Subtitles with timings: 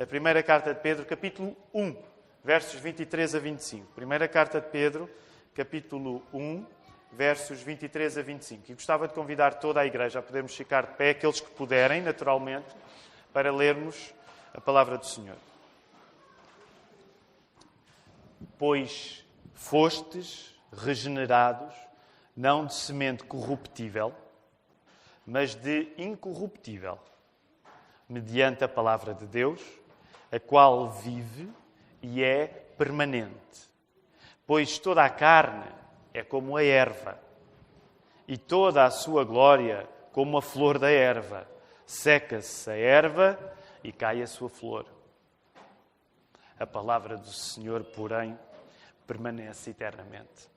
[0.00, 1.94] a primeira carta de Pedro, capítulo 1,
[2.42, 3.86] versos 23 a 25.
[3.92, 5.10] Primeira carta de Pedro,
[5.54, 6.64] capítulo 1,
[7.12, 8.72] versos 23 a 25.
[8.72, 12.00] E gostava de convidar toda a igreja a podermos ficar de pé, aqueles que puderem,
[12.00, 12.74] naturalmente,
[13.30, 14.14] para lermos
[14.54, 15.36] a palavra do Senhor.
[18.58, 19.22] Pois
[19.52, 21.74] fostes regenerados,
[22.34, 24.14] não de semente corruptível,
[25.26, 26.98] mas de incorruptível,
[28.08, 29.60] mediante a palavra de Deus,
[30.30, 31.48] a qual vive
[32.02, 33.68] e é permanente.
[34.46, 35.66] Pois toda a carne
[36.12, 37.18] é como a erva,
[38.26, 41.46] e toda a sua glória como a flor da erva.
[41.84, 43.36] Seca-se a erva
[43.82, 44.86] e cai a sua flor.
[46.58, 48.38] A palavra do Senhor, porém,
[49.04, 50.48] permanece eternamente.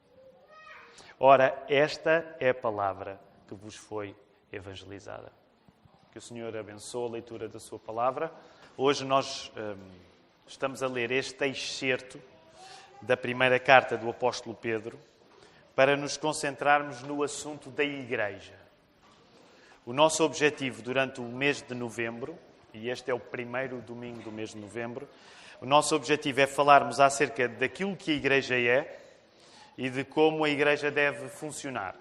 [1.19, 4.15] Ora, esta é a palavra que vos foi
[4.51, 5.31] evangelizada.
[6.11, 8.31] Que o Senhor abençoe a leitura da Sua palavra.
[8.75, 9.75] Hoje nós hum,
[10.47, 12.19] estamos a ler este excerto
[13.03, 14.99] da primeira carta do apóstolo Pedro
[15.75, 18.55] para nos concentrarmos no assunto da Igreja.
[19.85, 22.35] O nosso objetivo durante o mês de novembro,
[22.73, 25.07] e este é o primeiro domingo do mês de novembro,
[25.61, 28.99] o nosso objetivo é falarmos acerca daquilo que a Igreja é
[29.77, 31.95] e de como a Igreja deve funcionar.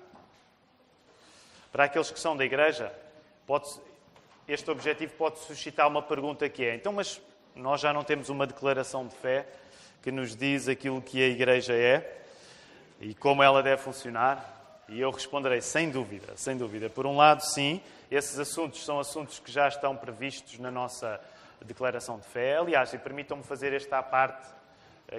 [1.70, 2.90] Para aqueles que são da Igreja,
[3.46, 3.68] pode,
[4.46, 7.20] este objetivo pode suscitar uma pergunta que é: então, mas
[7.54, 9.46] nós já não temos uma declaração de fé
[10.02, 12.22] que nos diz aquilo que a Igreja é
[13.00, 14.84] e como ela deve funcionar?
[14.88, 16.90] E eu responderei sem dúvida, sem dúvida.
[16.90, 21.20] Por um lado, sim, esses assuntos são assuntos que já estão previstos na nossa
[21.64, 22.56] declaração de fé.
[22.56, 24.46] Aliás, e permitam-me fazer esta parte,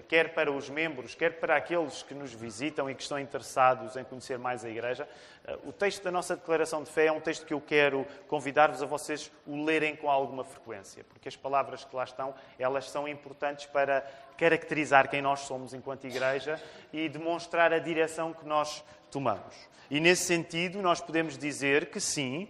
[0.01, 4.03] quer para os membros, quer para aqueles que nos visitam e que estão interessados em
[4.03, 5.07] conhecer mais a Igreja.
[5.45, 8.81] Eh, o texto da nossa declaração de fé é um texto que eu quero convidar-vos
[8.81, 13.07] a vocês o lerem com alguma frequência, porque as palavras que lá estão, elas são
[13.07, 14.01] importantes para
[14.37, 16.59] caracterizar quem nós somos enquanto Igreja
[16.91, 19.53] e demonstrar a direção que nós tomamos.
[19.91, 22.47] E nesse sentido, nós podemos dizer que sim,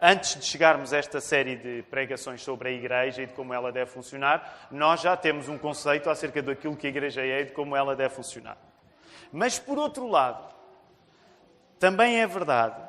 [0.00, 3.72] antes de chegarmos a esta série de pregações sobre a Igreja e de como ela
[3.72, 7.52] deve funcionar, nós já temos um conceito acerca daquilo que a Igreja é e de
[7.52, 8.56] como ela deve funcionar.
[9.32, 10.54] Mas, por outro lado,
[11.78, 12.80] também é verdade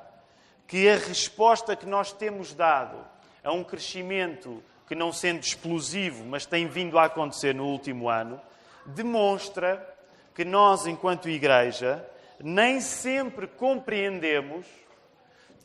[0.68, 3.04] que a resposta que nós temos dado
[3.44, 8.40] a um crescimento que, não sendo explosivo, mas tem vindo a acontecer no último ano,
[8.86, 9.96] demonstra
[10.36, 12.08] que nós, enquanto Igreja,
[12.40, 14.66] nem sempre compreendemos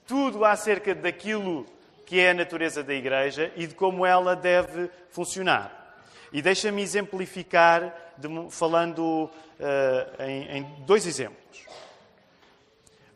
[0.07, 1.67] tudo acerca daquilo
[2.05, 5.97] que é a natureza da Igreja e de como ela deve funcionar.
[6.33, 11.65] E deixa-me exemplificar de, falando uh, em, em, dois exemplos.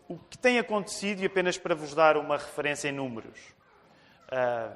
[0.09, 3.38] O que tem acontecido, e apenas para vos dar uma referência em números,
[4.32, 4.75] uh,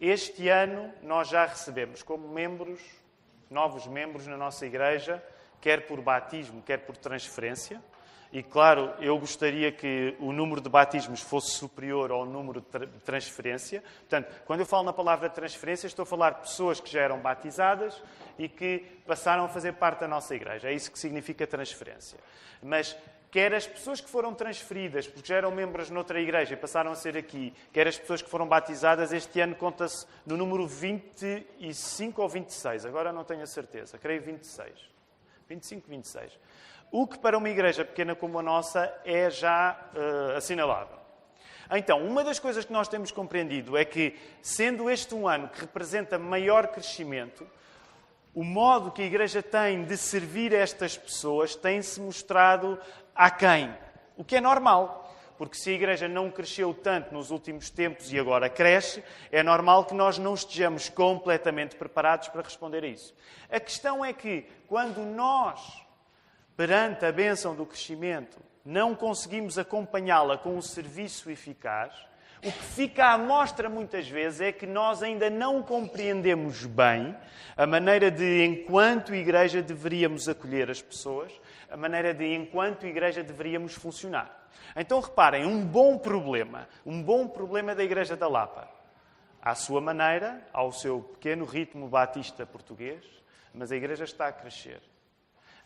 [0.00, 2.80] este ano nós já recebemos como membros,
[3.48, 5.22] novos membros na nossa Igreja,
[5.64, 7.80] quer por batismo, quer por transferência,
[8.30, 13.82] e claro, eu gostaria que o número de batismos fosse superior ao número de transferência.
[14.00, 17.18] Portanto, quando eu falo na palavra transferência, estou a falar de pessoas que já eram
[17.20, 18.02] batizadas
[18.36, 20.68] e que passaram a fazer parte da nossa igreja.
[20.68, 22.18] É isso que significa transferência.
[22.60, 22.94] Mas
[23.30, 26.94] quer as pessoas que foram transferidas, porque já eram membros noutra igreja e passaram a
[26.94, 32.28] ser aqui, quer as pessoas que foram batizadas, este ano conta-se no número 25 ou
[32.28, 34.93] 26, agora não tenho a certeza, creio 26.
[35.54, 36.38] 25, 26
[36.96, 40.96] o que para uma igreja pequena como a nossa é já uh, assinalável.
[41.72, 45.60] Então, uma das coisas que nós temos compreendido é que, sendo este um ano que
[45.60, 47.44] representa maior crescimento,
[48.32, 52.78] o modo que a Igreja tem de servir estas pessoas tem-se mostrado
[53.12, 53.76] aquém.
[54.16, 55.03] O que é normal,
[55.36, 59.02] porque se a Igreja não cresceu tanto nos últimos tempos e agora cresce,
[59.32, 63.14] é normal que nós não estejamos completamente preparados para responder a isso.
[63.50, 65.84] A questão é que, quando nós
[66.56, 71.92] perante a bênção do crescimento, não conseguimos acompanhá-la com um serviço eficaz,
[72.44, 77.16] o que fica à mostra muitas vezes é que nós ainda não compreendemos bem
[77.56, 81.32] a maneira de, enquanto igreja, deveríamos acolher as pessoas,
[81.70, 84.43] a maneira de, enquanto igreja, deveríamos funcionar.
[84.76, 88.68] Então reparem, um bom problema, um bom problema da Igreja da Lapa,
[89.44, 93.04] à sua maneira, ao seu pequeno ritmo batista português,
[93.52, 94.80] mas a igreja está a crescer.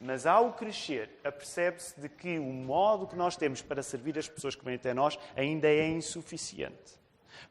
[0.00, 4.54] Mas ao crescer, apercebe-se de que o modo que nós temos para servir as pessoas
[4.54, 6.98] que vêm até nós ainda é insuficiente.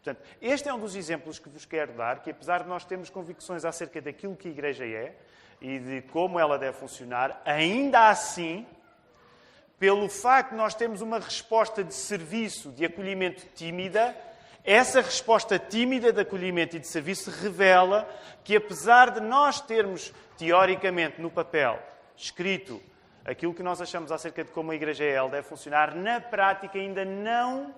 [0.04, 3.10] Portanto, este é um dos exemplos que vos quero dar, que apesar de nós termos
[3.10, 5.16] convicções acerca daquilo que a Igreja é
[5.62, 8.66] e de como ela deve funcionar, ainda assim,
[9.80, 14.16] pelo facto de nós termos uma resposta de serviço, de acolhimento tímida,
[14.68, 18.06] Essa resposta tímida de acolhimento e de serviço revela
[18.44, 21.80] que, apesar de nós termos, teoricamente, no papel,
[22.18, 22.82] escrito
[23.24, 27.06] aquilo que nós achamos acerca de como a Igreja EL deve funcionar, na prática ainda
[27.06, 27.74] não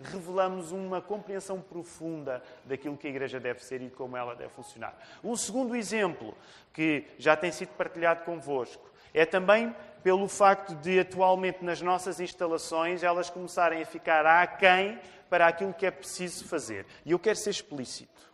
[0.00, 4.50] revelamos uma compreensão profunda daquilo que a Igreja deve ser e de como ela deve
[4.50, 4.98] funcionar.
[5.22, 6.36] Um segundo exemplo,
[6.72, 9.72] que já tem sido partilhado convosco, é também
[10.02, 14.98] pelo facto de, atualmente, nas nossas instalações, elas começarem a ficar aquém
[15.30, 16.86] para aquilo que é preciso fazer.
[17.04, 18.32] E eu quero ser explícito.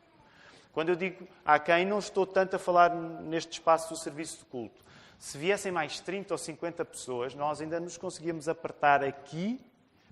[0.73, 4.85] Quando eu digo aquém, não estou tanto a falar neste espaço do serviço de culto.
[5.19, 9.61] Se viessem mais 30 ou 50 pessoas, nós ainda nos conseguíamos apertar aqui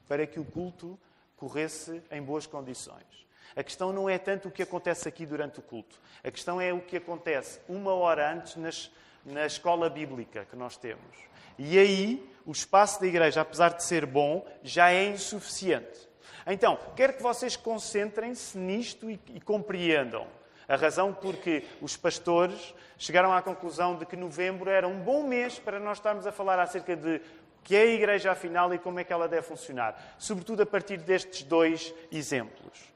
[0.09, 0.99] para que o culto
[1.37, 3.26] corresse em boas condições.
[3.55, 6.00] A questão não é tanto o que acontece aqui durante o culto.
[6.23, 8.91] A questão é o que acontece uma hora antes nas,
[9.25, 11.17] na escola bíblica que nós temos.
[11.58, 16.06] E aí, o espaço da igreja, apesar de ser bom, já é insuficiente.
[16.47, 20.26] Então, quero que vocês concentrem-se nisto e, e compreendam
[20.69, 25.58] a razão porque os pastores chegaram à conclusão de que novembro era um bom mês
[25.58, 27.20] para nós estarmos a falar acerca de
[27.62, 30.14] que é a igreja afinal e como é que ela deve funcionar.
[30.19, 32.96] Sobretudo a partir destes dois exemplos.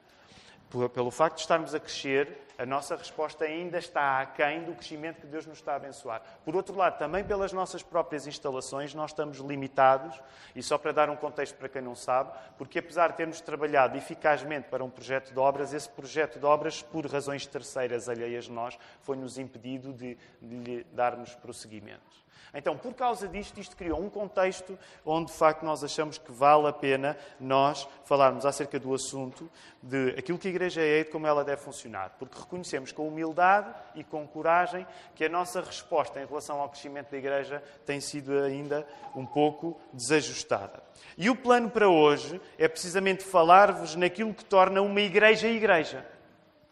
[0.70, 5.26] Pelo facto de estarmos a crescer, a nossa resposta ainda está aquém do crescimento que
[5.26, 6.22] Deus nos está a abençoar.
[6.44, 10.20] Por outro lado, também pelas nossas próprias instalações, nós estamos limitados,
[10.54, 13.96] e só para dar um contexto para quem não sabe, porque apesar de termos trabalhado
[13.96, 18.52] eficazmente para um projeto de obras, esse projeto de obras, por razões terceiras alheias a
[18.52, 22.20] nós, foi-nos impedido de, de lhe darmos prosseguimento.
[22.52, 26.66] Então, por causa disto, isto criou um contexto onde, de facto, nós achamos que vale
[26.66, 29.50] a pena nós falarmos acerca do assunto,
[29.82, 32.16] de aquilo que a Igreja é e de como ela deve funcionar.
[32.18, 37.10] Porque reconhecemos com humildade e com coragem que a nossa resposta em relação ao crescimento
[37.10, 40.82] da Igreja tem sido ainda um pouco desajustada.
[41.16, 46.04] E o plano para hoje é precisamente falar-vos naquilo que torna uma Igreja Igreja.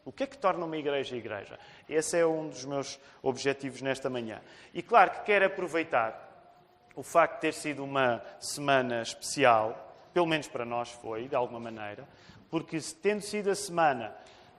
[0.08, 1.58] O que é que torna uma igreja igreja?
[1.88, 4.40] Esse é um dos meus objetivos nesta manhã.
[4.74, 6.26] E claro que quero aproveitar
[6.94, 11.60] o facto de ter sido uma semana especial, pelo menos para nós foi, de alguma
[11.60, 12.06] maneira,
[12.50, 14.14] porque tendo sido a semana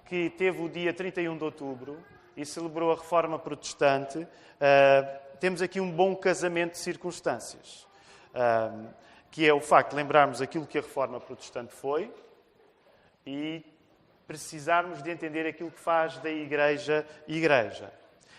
[0.05, 1.99] que teve o dia 31 de outubro
[2.35, 7.87] e celebrou a reforma protestante, uh, temos aqui um bom casamento de circunstâncias.
[8.33, 8.89] Uh,
[9.31, 12.11] que é o facto de lembrarmos aquilo que a reforma protestante foi
[13.25, 13.63] e
[14.29, 17.91] precisarmos de entender aquilo que faz da Igreja Igreja.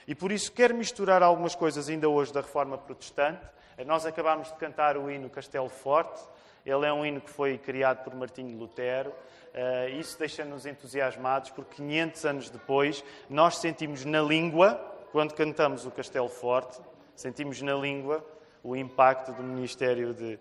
[0.07, 3.45] E por isso quero misturar algumas coisas ainda hoje da Reforma Protestante.
[3.85, 6.21] Nós acabámos de cantar o hino Castelo Forte.
[6.65, 9.11] Ele é um hino que foi criado por Martinho Lutero.
[9.11, 14.75] Uh, isso deixa-nos entusiasmados, porque 500 anos depois nós sentimos na língua,
[15.11, 16.81] quando cantamos o Castelo Forte,
[17.17, 18.25] sentimos na língua
[18.63, 20.39] o impacto do ministério de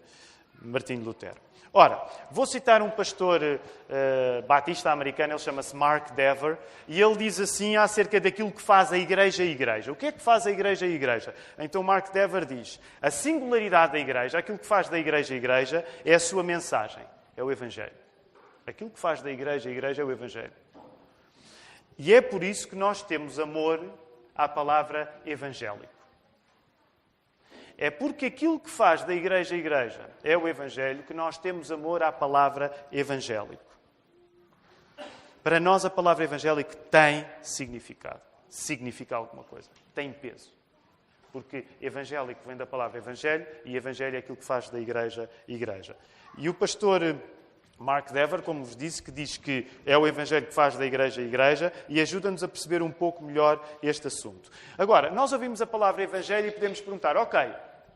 [0.61, 1.48] Martinho Lutero.
[1.71, 6.57] Ora, vou citar um pastor uh, batista americano, ele chama-se Mark Dever,
[6.87, 9.91] e ele diz assim acerca daquilo que faz a igreja a igreja.
[9.91, 11.33] O que é que faz a igreja a igreja?
[11.59, 15.85] Então Mark Dever diz: a singularidade da igreja, aquilo que faz da igreja a igreja,
[16.03, 17.03] é a sua mensagem,
[17.37, 17.93] é o Evangelho.
[18.65, 20.53] Aquilo que faz da igreja a igreja é o Evangelho.
[21.99, 23.83] E é por isso que nós temos amor
[24.33, 25.98] à palavra evangélico.
[27.81, 32.03] É porque aquilo que faz da igreja igreja é o Evangelho que nós temos amor
[32.03, 33.63] à palavra evangélico.
[35.41, 38.19] Para nós, a palavra evangélico tem significado.
[38.49, 39.69] Significa alguma coisa.
[39.95, 40.53] Tem peso.
[41.31, 45.95] Porque evangélico vem da palavra evangelho e evangelho é aquilo que faz da igreja igreja.
[46.37, 47.01] E o pastor
[47.77, 51.21] Mark Dever, como vos disse, que diz que é o Evangelho que faz da Igreja
[51.21, 54.51] a Igreja e ajuda-nos a perceber um pouco melhor este assunto.
[54.77, 57.39] Agora, nós ouvimos a palavra Evangelho e podemos perguntar, ok,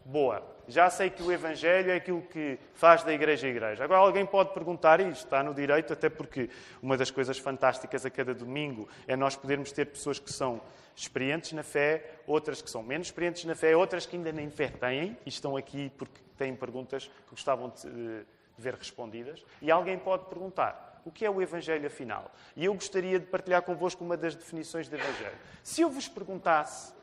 [0.06, 0.44] boa.
[0.68, 3.84] Já sei que o Evangelho é aquilo que faz da igreja a igreja.
[3.84, 6.50] Agora alguém pode perguntar, e está no direito, até porque
[6.82, 10.62] uma das coisas fantásticas a cada domingo é nós podermos ter pessoas que são
[10.96, 14.70] experientes na fé, outras que são menos experientes na fé, outras que ainda nem fé
[14.70, 18.26] têm e estão aqui porque têm perguntas que gostavam de
[18.58, 19.44] ver respondidas.
[19.62, 22.32] E alguém pode perguntar: o que é o Evangelho afinal?
[22.56, 25.38] E eu gostaria de partilhar convosco uma das definições de Evangelho.
[25.62, 26.94] Se eu vos perguntasse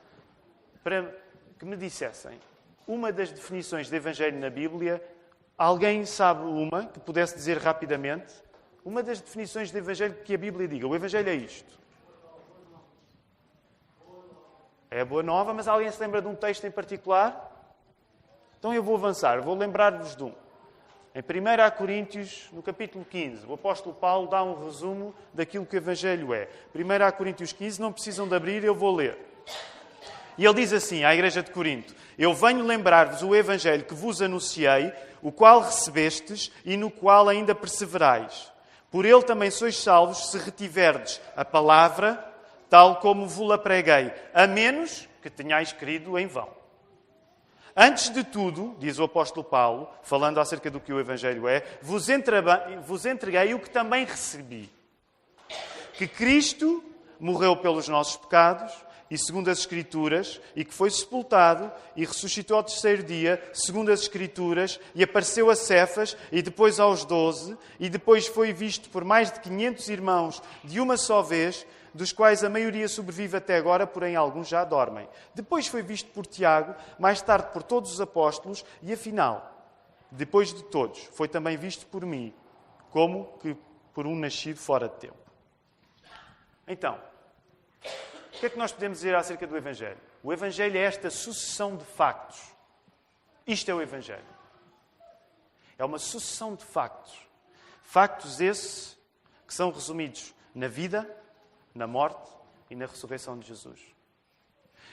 [0.83, 1.14] para
[1.59, 2.38] que me dissessem
[2.90, 5.00] uma das definições de Evangelho na Bíblia,
[5.56, 8.35] alguém sabe uma que pudesse dizer rapidamente?
[8.85, 10.88] Uma das definições de Evangelho que a Bíblia diga.
[10.88, 11.78] O Evangelho é isto.
[14.90, 17.49] É a boa nova, mas alguém se lembra de um texto em particular?
[18.59, 20.35] Então eu vou avançar, vou lembrar-vos de um.
[21.14, 25.78] Em 1 Coríntios, no capítulo 15, o apóstolo Paulo dá um resumo daquilo que o
[25.78, 26.49] Evangelho é.
[26.75, 29.16] 1 Coríntios 15, não precisam de abrir, eu vou ler.
[30.40, 34.23] E ele diz assim à igreja de Corinto: Eu venho lembrar-vos o evangelho que vos
[34.23, 38.50] anunciei, o qual recebestes e no qual ainda perseverais,
[38.90, 42.26] Por ele também sois salvos se retiverdes a palavra
[42.70, 46.49] tal como vos-la preguei, a menos que tenhais querido em vão.
[47.76, 52.09] Antes de tudo, diz o apóstolo Paulo, falando acerca do que o Evangelho é, vos
[52.09, 54.73] entreguei o que também recebi.
[55.92, 56.82] Que Cristo
[57.18, 58.73] morreu pelos nossos pecados,
[59.10, 64.02] e segundo as Escrituras, e que foi sepultado e ressuscitou ao terceiro dia, segundo as
[64.02, 69.32] Escrituras, e apareceu a Cefas, e depois aos doze, e depois foi visto por mais
[69.32, 74.14] de quinhentos irmãos de uma só vez, dos quais a maioria sobrevive até agora, porém
[74.14, 75.08] alguns já dormem.
[75.34, 79.60] Depois foi visto por Tiago, mais tarde por todos os apóstolos, e afinal,
[80.10, 82.32] depois de todos, foi também visto por mim,
[82.90, 83.56] como que
[83.92, 85.18] por um nascido fora de tempo.
[86.66, 86.96] Então,
[88.40, 89.99] que é que nós podemos dizer acerca do Evangelho?
[90.23, 92.40] O Evangelho é esta sucessão de factos.
[93.47, 94.25] Isto é o Evangelho.
[95.78, 97.14] É uma sucessão de factos.
[97.82, 98.99] Factos esses
[99.47, 101.09] que são resumidos na vida,
[101.75, 102.30] na morte
[102.70, 103.78] e na ressurreição de Jesus.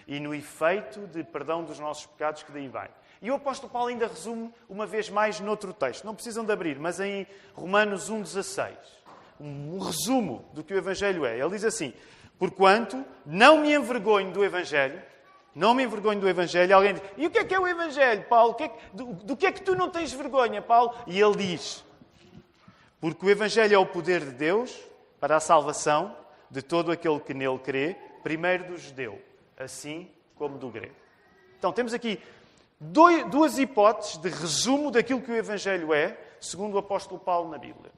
[0.06, 2.90] E no efeito de perdão dos nossos pecados que daí vai.
[3.22, 6.04] E o apóstolo Paulo ainda resume uma vez mais noutro texto.
[6.04, 8.76] Não precisam de abrir, mas em Romanos 1,16.
[9.40, 11.40] Um resumo do que o Evangelho é.
[11.40, 11.94] Ele diz assim:
[12.38, 15.02] Porquanto não me envergonho do Evangelho,
[15.56, 16.76] não me envergonho do Evangelho.
[16.76, 18.54] Alguém diz: E o que é que é o Evangelho, Paulo?
[18.54, 20.94] Que é que, do, do que é que tu não tens vergonha, Paulo?
[21.08, 21.84] E ele diz:
[23.02, 24.78] Porque o Evangelho é o poder de Deus
[25.20, 26.16] para a salvação
[26.50, 29.22] de todo aquele que nele crê, primeiro do judeu,
[29.58, 30.96] assim como do grego.
[31.58, 32.22] Então temos aqui
[32.80, 37.92] duas hipóteses de resumo daquilo que o Evangelho é, segundo o apóstolo Paulo na Bíblia.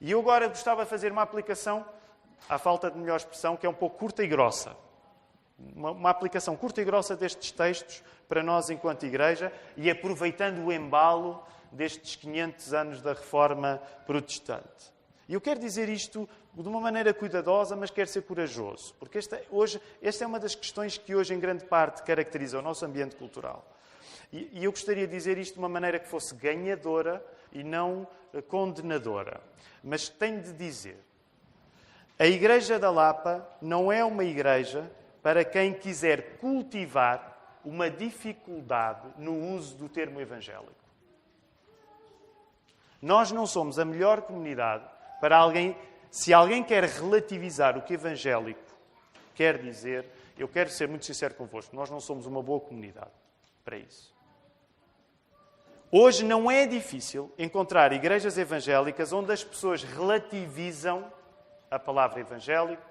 [0.00, 1.84] E eu agora gostava de fazer uma aplicação,
[2.48, 4.76] à falta de melhor expressão, que é um pouco curta e grossa.
[5.58, 10.72] Uma, uma aplicação curta e grossa destes textos para nós enquanto igreja e aproveitando o
[10.72, 14.90] embalo destes 500 anos da reforma protestante.
[15.28, 19.40] E eu quero dizer isto de uma maneira cuidadosa, mas quero ser corajoso, porque esta,
[19.48, 23.14] hoje, esta é uma das questões que hoje, em grande parte, caracteriza o nosso ambiente
[23.14, 23.64] cultural.
[24.32, 28.08] E, e eu gostaria de dizer isto de uma maneira que fosse ganhadora e não
[28.48, 29.40] condenadora.
[29.82, 30.98] Mas tenho de dizer:
[32.20, 39.54] a Igreja da Lapa não é uma igreja para quem quiser cultivar uma dificuldade no
[39.54, 40.74] uso do termo evangélico.
[43.00, 44.84] Nós não somos a melhor comunidade
[45.18, 45.74] para alguém,
[46.10, 48.60] se alguém quer relativizar o que evangélico
[49.34, 50.04] quer dizer,
[50.38, 53.12] eu quero ser muito sincero convosco, nós não somos uma boa comunidade
[53.64, 54.14] para isso.
[55.90, 61.10] Hoje não é difícil encontrar igrejas evangélicas onde as pessoas relativizam
[61.70, 62.82] a palavra evangélico,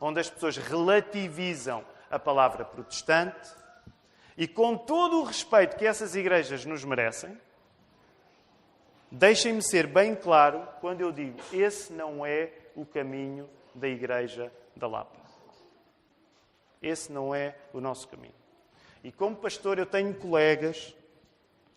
[0.00, 3.50] onde as pessoas relativizam a palavra protestante,
[4.36, 7.36] e com todo o respeito que essas igrejas nos merecem,
[9.10, 14.86] Deixem-me ser bem claro quando eu digo: esse não é o caminho da Igreja da
[14.86, 15.18] Lapa.
[16.80, 18.34] Esse não é o nosso caminho.
[19.02, 20.94] E como pastor, eu tenho colegas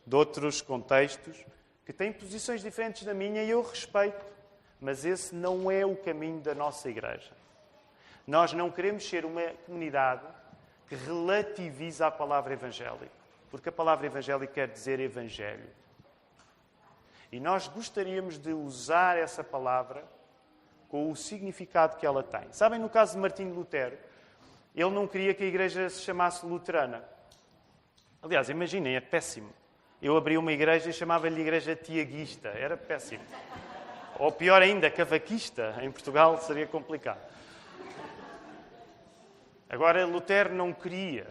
[0.05, 1.43] de outros contextos
[1.85, 4.23] que têm posições diferentes da minha e eu respeito.
[4.83, 7.31] Mas esse não é o caminho da nossa igreja.
[8.27, 10.25] Nós não queremos ser uma comunidade
[10.89, 13.15] que relativiza a palavra evangélico,
[13.49, 15.69] porque a palavra evangélico quer dizer evangelho.
[17.31, 20.03] E nós gostaríamos de usar essa palavra
[20.89, 22.51] com o significado que ela tem.
[22.51, 23.97] Sabem, no caso de Martinho Lutero,
[24.75, 27.05] ele não queria que a igreja se chamasse luterana.
[28.21, 29.49] Aliás, imaginem, é péssimo.
[30.01, 32.49] Eu abri uma igreja e chamava-lhe igreja tiaguista.
[32.49, 33.23] Era péssimo.
[34.19, 35.75] Ou pior ainda, cavaquista.
[35.81, 37.21] Em Portugal seria complicado.
[39.69, 41.27] Agora, Lutero não queria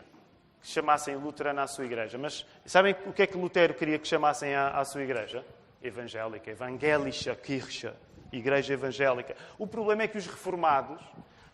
[0.60, 2.18] que chamassem luterana à sua igreja.
[2.18, 5.44] Mas sabem o que é que Lutero queria que chamassem à, à sua igreja?
[5.82, 7.90] evangélica, evangelische Kirche,
[8.32, 9.34] igreja evangélica.
[9.58, 11.02] O problema é que os reformados,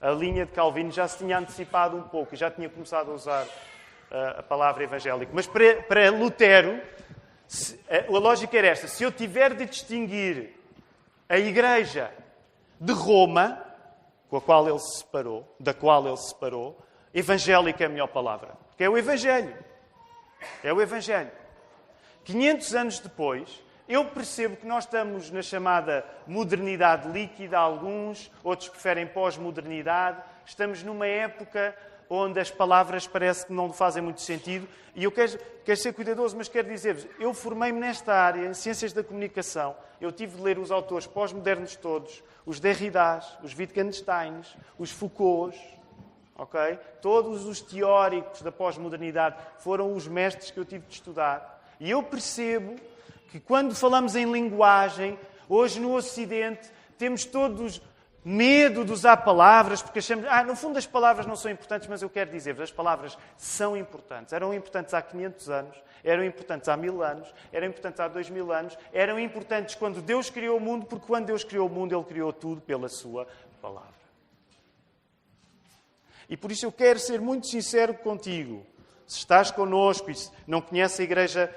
[0.00, 3.44] a linha de Calvino já se tinha antecipado um pouco, já tinha começado a usar
[3.44, 5.32] uh, a palavra evangélico.
[5.34, 6.80] Mas para, para Lutero,
[7.46, 10.57] se, a, a lógica era esta: se eu tiver de distinguir
[11.28, 12.10] a igreja
[12.80, 13.62] de Roma,
[14.28, 16.78] com a qual ele se separou, da qual ele se separou,
[17.12, 18.56] evangélica é a melhor palavra.
[18.68, 19.56] Porque é o Evangelho.
[20.62, 21.32] É o Evangelho.
[22.24, 29.06] 500 anos depois, eu percebo que nós estamos na chamada modernidade líquida, alguns, outros preferem
[29.06, 30.22] pós-modernidade.
[30.44, 31.74] Estamos numa época
[32.08, 34.68] onde as palavras parece que não fazem muito sentido.
[34.94, 38.92] E eu quero, quero ser cuidadoso, mas quero dizer-vos, eu formei-me nesta área, em Ciências
[38.92, 39.76] da Comunicação.
[40.00, 45.60] Eu tive de ler os autores pós-modernos todos, os Derridas, os Wittgensteins, os Foucaults,
[46.36, 46.78] ok?
[47.02, 51.62] Todos os teóricos da pós-modernidade foram os mestres que eu tive de estudar.
[51.78, 52.76] E eu percebo
[53.30, 57.80] que quando falamos em linguagem, Hoje no Ocidente temos todos
[58.28, 62.02] medo de usar palavras, porque achamos, ah, no fundo as palavras não são importantes, mas
[62.02, 64.34] eu quero dizer-vos, as palavras são importantes.
[64.34, 68.52] Eram importantes há 500 anos, eram importantes há mil anos, eram importantes há dois mil
[68.52, 72.04] anos, eram importantes quando Deus criou o mundo, porque quando Deus criou o mundo, Ele
[72.04, 73.26] criou tudo pela Sua
[73.62, 73.96] palavra.
[76.28, 78.66] E por isso eu quero ser muito sincero contigo.
[79.06, 80.14] Se estás connosco e
[80.46, 81.56] não conheces a igreja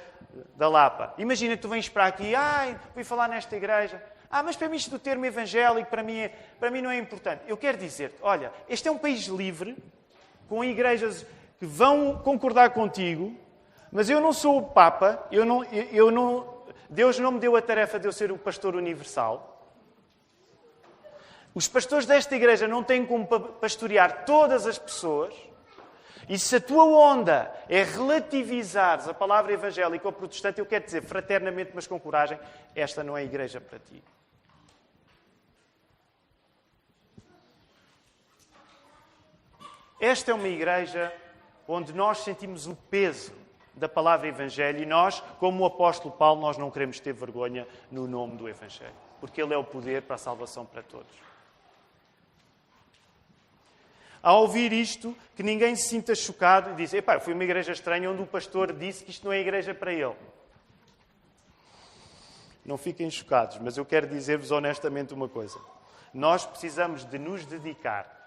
[0.56, 4.02] da Lapa, imagina tu vens para aqui, ai, fui falar nesta igreja.
[4.32, 6.98] Ah, mas para mim isto do termo evangélico, para mim, é, para mim não é
[6.98, 7.42] importante.
[7.48, 9.76] Eu quero dizer-te, olha, este é um país livre,
[10.48, 11.26] com igrejas
[11.60, 13.36] que vão concordar contigo,
[13.92, 17.62] mas eu não sou o Papa, eu não, eu não, Deus não me deu a
[17.62, 19.50] tarefa de eu ser o pastor universal.
[21.54, 25.34] Os pastores desta igreja não têm como pastorear todas as pessoas.
[26.30, 31.04] E se a tua onda é relativizares a palavra evangélica ou protestante, eu quero dizer
[31.04, 32.40] fraternamente, mas com coragem,
[32.74, 34.02] esta não é igreja para ti.
[40.02, 41.14] Esta é uma igreja
[41.68, 43.32] onde nós sentimos o peso
[43.76, 48.08] da palavra Evangelho e nós, como o apóstolo Paulo, nós não queremos ter vergonha no
[48.08, 51.14] nome do Evangelho, porque ele é o poder para a salvação para todos.
[54.24, 58.10] Ao ouvir isto, que ninguém se sinta chocado e diz: Epá, fui uma igreja estranha
[58.10, 60.16] onde o pastor disse que isto não é igreja para ele.
[62.66, 65.60] Não fiquem chocados, mas eu quero dizer-vos honestamente uma coisa.
[66.12, 68.21] Nós precisamos de nos dedicar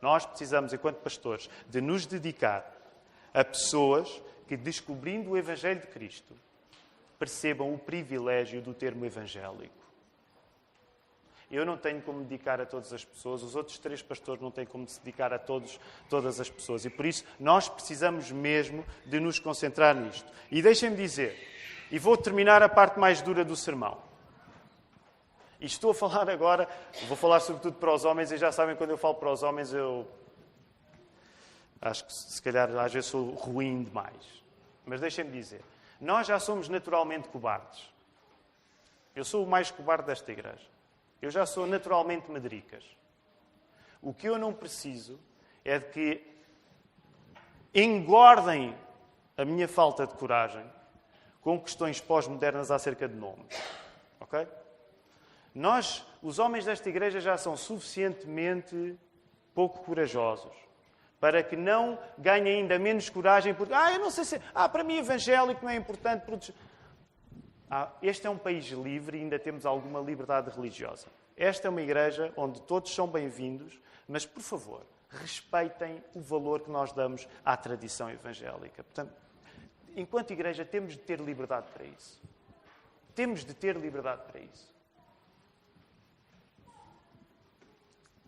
[0.00, 2.64] nós precisamos, enquanto pastores, de nos dedicar
[3.32, 6.34] a pessoas que, descobrindo o Evangelho de Cristo,
[7.18, 9.80] percebam o privilégio do termo evangélico.
[11.50, 14.64] Eu não tenho como dedicar a todas as pessoas, os outros três pastores não têm
[14.64, 16.84] como se dedicar a todos, todas as pessoas.
[16.84, 20.32] E por isso nós precisamos mesmo de nos concentrar nisto.
[20.50, 21.36] E deixem-me dizer,
[21.90, 24.09] e vou terminar a parte mais dura do sermão.
[25.60, 26.66] E estou a falar agora,
[27.06, 29.74] vou falar sobretudo para os homens, e já sabem, quando eu falo para os homens,
[29.74, 30.08] eu
[31.82, 34.42] acho que se calhar às vezes sou ruim demais.
[34.86, 35.62] Mas deixem-me dizer,
[36.00, 37.92] nós já somos naturalmente cobardes.
[39.14, 40.66] Eu sou o mais cobarde desta igreja.
[41.20, 42.84] Eu já sou naturalmente medricas.
[44.00, 45.20] O que eu não preciso
[45.62, 46.26] é de que
[47.74, 48.74] engordem
[49.36, 50.64] a minha falta de coragem
[51.42, 53.54] com questões pós-modernas acerca de nomes.
[54.18, 54.46] Ok?
[55.54, 58.96] Nós, os homens desta igreja, já são suficientemente
[59.54, 60.52] pouco corajosos
[61.20, 64.82] para que não ganhem ainda menos coragem porque, ah, eu não sei se, ah, para
[64.82, 66.24] mim evangélico não é importante.
[66.24, 66.52] Porque...
[67.70, 71.06] Ah, este é um país livre e ainda temos alguma liberdade religiosa.
[71.36, 76.70] Esta é uma igreja onde todos são bem-vindos, mas, por favor, respeitem o valor que
[76.70, 78.82] nós damos à tradição evangélica.
[78.82, 79.12] Portanto,
[79.96, 82.20] enquanto igreja, temos de ter liberdade para isso.
[83.14, 84.70] Temos de ter liberdade para isso.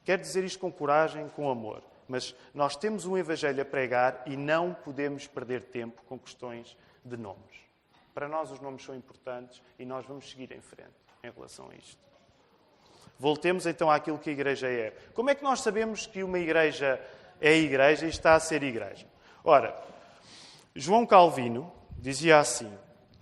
[0.04, 1.82] Quero dizer isto com coragem, com amor.
[2.08, 7.16] Mas nós temos um Evangelho a pregar e não podemos perder tempo com questões de
[7.16, 7.62] nomes.
[8.12, 10.90] Para nós, os nomes são importantes e nós vamos seguir em frente
[11.22, 11.98] em relação a isto.
[13.18, 14.90] Voltemos então àquilo que a igreja é.
[15.14, 17.00] Como é que nós sabemos que uma igreja
[17.40, 19.06] é igreja e está a ser igreja?
[19.44, 19.80] Ora,
[20.74, 22.70] João Calvino dizia assim: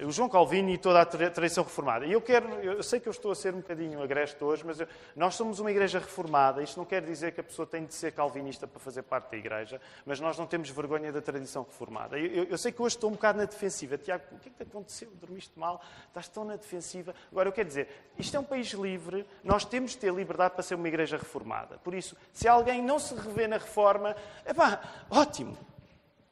[0.05, 2.07] o João Calvino e toda a tradição reformada.
[2.07, 4.81] E eu quero, eu sei que eu estou a ser um bocadinho agreste hoje, mas
[4.81, 6.63] eu, nós somos uma igreja reformada.
[6.63, 9.37] Isto não quer dizer que a pessoa tem de ser calvinista para fazer parte da
[9.37, 12.19] igreja, mas nós não temos vergonha da tradição reformada.
[12.19, 13.99] Eu, eu, eu sei que hoje estou um bocado na defensiva.
[13.99, 15.11] Tiago, o que é que te aconteceu?
[15.21, 15.81] Dormiste mal?
[16.09, 17.15] Estás tão na defensiva?
[17.31, 20.63] Agora, eu quero dizer, isto é um país livre, nós temos de ter liberdade para
[20.63, 21.79] ser uma igreja reformada.
[21.79, 25.57] Por isso, se alguém não se revê na reforma, é pá, ótimo.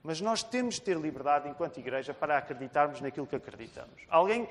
[0.08, 3.92] Mas nós temos de ter liberdade, enquanto igreja, para acreditarmos naquilo que acreditamos.
[4.08, 4.48] Alguém,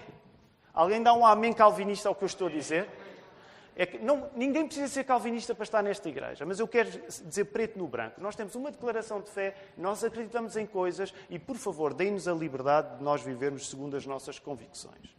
[0.71, 2.87] alguém dá um amém calvinista ao que eu estou a dizer?
[3.75, 7.45] É que não, ninguém precisa ser calvinista para estar nesta igreja, mas eu quero dizer
[7.45, 8.21] preto no branco.
[8.21, 12.33] Nós temos uma declaração de fé, nós acreditamos em coisas e, por favor, deem-nos a
[12.33, 15.17] liberdade de nós vivermos segundo as nossas convicções.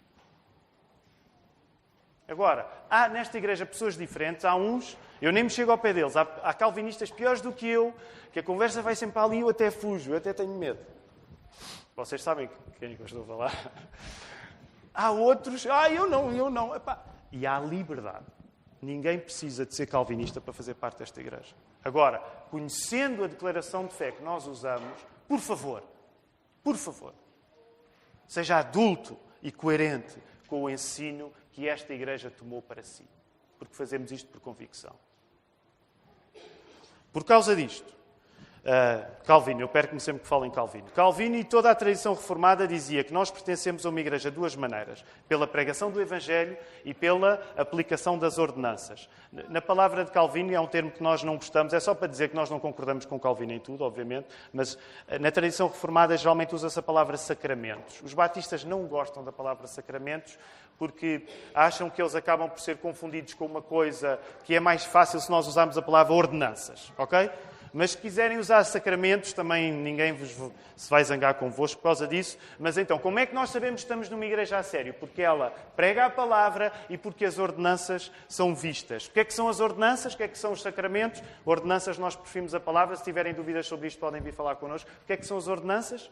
[2.28, 6.14] Agora, há nesta igreja pessoas diferentes, há uns, eu nem me chego ao pé deles,
[6.14, 7.94] há, há calvinistas piores do que eu,
[8.30, 10.78] que a conversa vai sempre ali e eu até fujo, eu até tenho medo.
[11.96, 13.72] Vocês sabem quem é que eu estou a falar?
[14.94, 16.74] Há outros, ah, eu não, eu não.
[16.74, 17.00] Epá.
[17.30, 18.24] E há liberdade.
[18.82, 21.54] Ninguém precisa de ser calvinista para fazer parte desta igreja.
[21.84, 22.18] Agora,
[22.50, 25.84] conhecendo a declaração de fé que nós usamos, por favor,
[26.64, 27.14] por favor,
[28.26, 33.04] seja adulto e coerente com o ensino que esta igreja tomou para si.
[33.58, 34.94] Porque fazemos isto por convicção.
[37.12, 37.94] Por causa disto,
[38.68, 40.90] Uh, Calvino, eu perco-me sempre que falo em Calvino.
[40.94, 44.54] Calvino e toda a tradição reformada dizia que nós pertencemos a uma igreja de duas
[44.54, 46.54] maneiras: pela pregação do Evangelho
[46.84, 49.08] e pela aplicação das ordenanças.
[49.48, 52.28] Na palavra de Calvino, é um termo que nós não gostamos, é só para dizer
[52.28, 54.78] que nós não concordamos com Calvino em tudo, obviamente, mas uh,
[55.18, 58.02] na tradição reformada geralmente usa-se a palavra sacramentos.
[58.02, 60.38] Os batistas não gostam da palavra sacramentos
[60.78, 65.18] porque acham que eles acabam por ser confundidos com uma coisa que é mais fácil
[65.20, 67.30] se nós usarmos a palavra ordenanças, ok?
[67.72, 70.30] Mas se quiserem usar sacramentos, também ninguém vos
[70.76, 72.38] se vai zangar convosco por causa disso.
[72.58, 74.94] Mas então, como é que nós sabemos que estamos numa igreja a sério?
[74.94, 79.06] Porque ela prega a palavra e porque as ordenanças são vistas.
[79.06, 80.14] O que é que são as ordenanças?
[80.14, 81.22] O que é que são os sacramentos?
[81.44, 82.96] Ordenanças, nós preferimos a palavra.
[82.96, 84.88] Se tiverem dúvidas sobre isto, podem vir falar connosco.
[85.02, 86.10] O que é que são as ordenanças?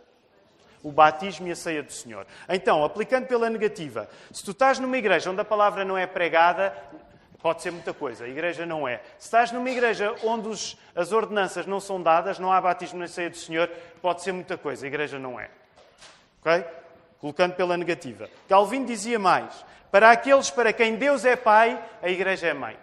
[0.82, 2.24] o batismo e a ceia do Senhor.
[2.48, 6.72] Então, aplicando pela negativa, se tu estás numa igreja onde a palavra não é pregada,
[7.46, 8.96] Pode ser muita coisa, a igreja não é.
[9.20, 13.06] Se estás numa igreja onde os, as ordenanças não são dadas, não há batismo na
[13.06, 13.70] ceia do Senhor,
[14.02, 15.48] pode ser muita coisa, a igreja não é.
[16.40, 16.64] Ok?
[17.20, 18.28] Colocando pela negativa.
[18.48, 22.76] Calvin dizia mais: para aqueles para quem Deus é Pai, a igreja é mãe.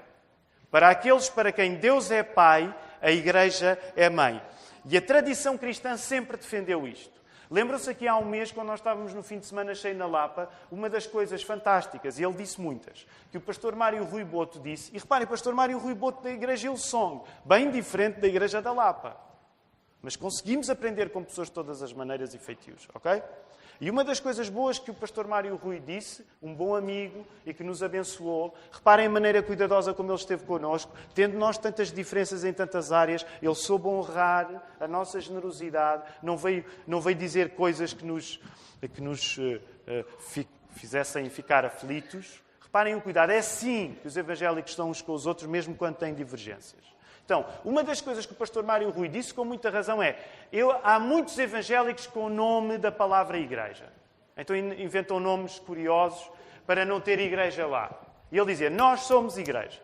[0.72, 4.42] Para aqueles para quem Deus é Pai, a igreja é mãe.
[4.86, 7.12] E a tradição cristã sempre defendeu isto.
[7.50, 10.50] Lembram-se aqui há um mês, quando nós estávamos no fim de semana cheio na Lapa,
[10.72, 14.92] uma das coisas fantásticas, e ele disse muitas, que o pastor Mário Rui Boto disse,
[14.96, 18.72] e reparem, o pastor Mário Rui Boto da Igreja Ilsong, bem diferente da Igreja da
[18.72, 19.18] Lapa.
[20.02, 23.24] Mas conseguimos aprender com pessoas de todas as maneiras e feitios, ok?
[23.82, 27.54] E uma das coisas boas que o pastor Mário Rui disse, um bom amigo e
[27.54, 32.44] que nos abençoou, reparem a maneira cuidadosa como ele esteve connosco, tendo nós tantas diferenças
[32.44, 37.94] em tantas áreas, ele soube honrar a nossa generosidade, não veio, não veio dizer coisas
[37.94, 38.40] que nos,
[38.94, 39.60] que nos uh,
[40.20, 42.42] fi, fizessem ficar aflitos.
[42.62, 45.96] Reparem o cuidado, é assim que os evangélicos estão uns com os outros, mesmo quando
[45.96, 46.93] têm divergências.
[47.26, 50.18] Então, uma das coisas que o pastor Mário Rui disse com muita razão é:
[50.52, 53.86] eu, há muitos evangélicos com o nome da palavra igreja.
[54.36, 56.30] Então inventam nomes curiosos
[56.66, 57.92] para não ter igreja lá.
[58.32, 59.80] E ele dizia: Nós somos igreja.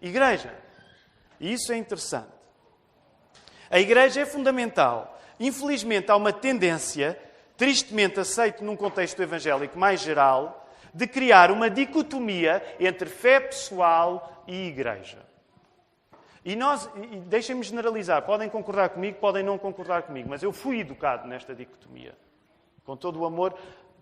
[0.00, 0.52] Igreja.
[1.38, 2.28] E isso é interessante.
[3.70, 5.18] A igreja é fundamental.
[5.38, 7.18] Infelizmente, há uma tendência,
[7.56, 14.66] tristemente aceito num contexto evangélico mais geral, de criar uma dicotomia entre fé pessoal e
[14.66, 15.29] igreja.
[16.44, 20.80] E nós, e deixem-me generalizar, podem concordar comigo, podem não concordar comigo, mas eu fui
[20.80, 22.14] educado nesta dicotomia.
[22.84, 23.54] Com todo o amor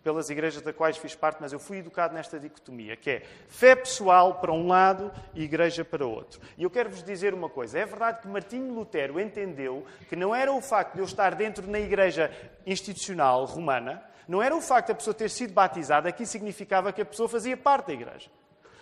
[0.03, 3.75] pelas igrejas da quais fiz parte, mas eu fui educado nesta dicotomia, que é fé
[3.75, 6.41] pessoal para um lado e igreja para outro.
[6.57, 10.35] E eu quero vos dizer uma coisa: é verdade que Martinho Lutero entendeu que não
[10.35, 12.31] era o facto de eu estar dentro na igreja
[12.65, 17.05] institucional romana, não era o facto da pessoa ter sido batizada que significava que a
[17.05, 18.31] pessoa fazia parte da igreja.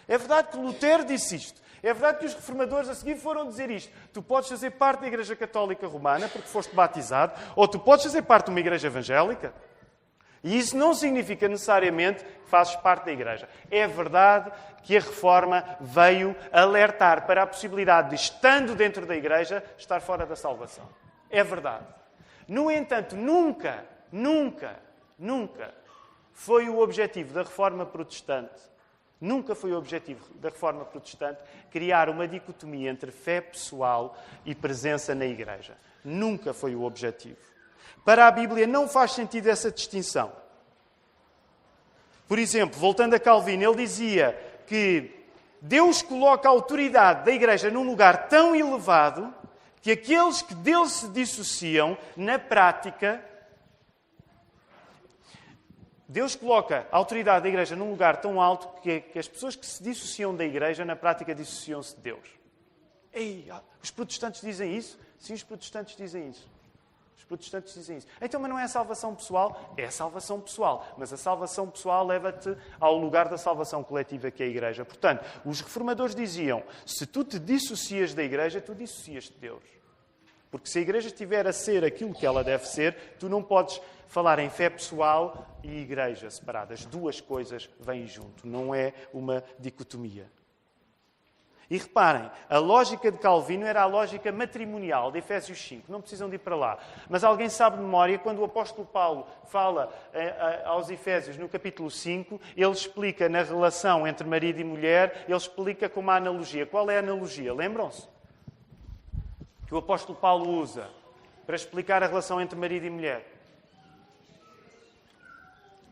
[0.08, 1.60] É verdade que Lutero disse isto.
[1.82, 3.92] É verdade que os reformadores a seguir foram dizer isto.
[4.12, 8.22] Tu podes fazer parte da Igreja Católica Romana porque foste batizado, ou tu podes fazer
[8.22, 9.52] parte de uma igreja evangélica.
[10.42, 13.48] E isso não significa necessariamente que fazes parte da igreja.
[13.70, 14.52] É verdade
[14.84, 20.24] que a reforma veio alertar para a possibilidade de, estando dentro da igreja, estar fora
[20.24, 20.88] da salvação.
[21.28, 21.84] É verdade.
[22.46, 24.76] No entanto, nunca, nunca,
[25.18, 25.74] nunca
[26.32, 28.75] foi o objetivo da reforma protestante
[29.20, 35.14] Nunca foi o objetivo da reforma protestante criar uma dicotomia entre fé pessoal e presença
[35.14, 35.76] na igreja.
[36.04, 37.38] Nunca foi o objetivo.
[38.04, 40.30] Para a Bíblia não faz sentido essa distinção.
[42.28, 45.10] Por exemplo, voltando a Calvino, ele dizia que
[45.60, 49.32] Deus coloca a autoridade da igreja num lugar tão elevado
[49.80, 53.24] que aqueles que dele se dissociam, na prática,
[56.16, 59.66] Deus coloca a autoridade da igreja num lugar tão alto que, que as pessoas que
[59.66, 62.26] se dissociam da igreja, na prática, dissociam-se de Deus.
[63.12, 63.46] Ei,
[63.82, 64.98] os protestantes dizem isso?
[65.18, 66.48] Sim, os protestantes dizem isso.
[67.18, 68.06] Os protestantes dizem isso.
[68.18, 69.74] Então, mas não é a salvação pessoal?
[69.76, 70.86] É a salvação pessoal.
[70.96, 74.86] Mas a salvação pessoal leva-te ao lugar da salvação coletiva que é a igreja.
[74.86, 79.62] Portanto, os reformadores diziam: se tu te dissocias da igreja, tu dissocias de Deus.
[80.50, 83.78] Porque se a igreja estiver a ser aquilo que ela deve ser, tu não podes
[84.08, 86.84] falar em fé pessoal e igreja separadas.
[86.84, 90.30] Duas coisas vêm junto, não é uma dicotomia.
[91.68, 95.90] E reparem, a lógica de Calvino era a lógica matrimonial de Efésios 5.
[95.90, 96.78] Não precisam de ir para lá.
[97.08, 101.48] Mas alguém sabe de memória, quando o apóstolo Paulo fala eh, eh, aos Efésios no
[101.48, 106.64] capítulo 5, ele explica na relação entre marido e mulher, ele explica com uma analogia.
[106.66, 107.52] Qual é a analogia?
[107.52, 108.08] Lembram-se?
[109.66, 110.88] Que o apóstolo Paulo usa
[111.44, 113.35] para explicar a relação entre marido e mulher.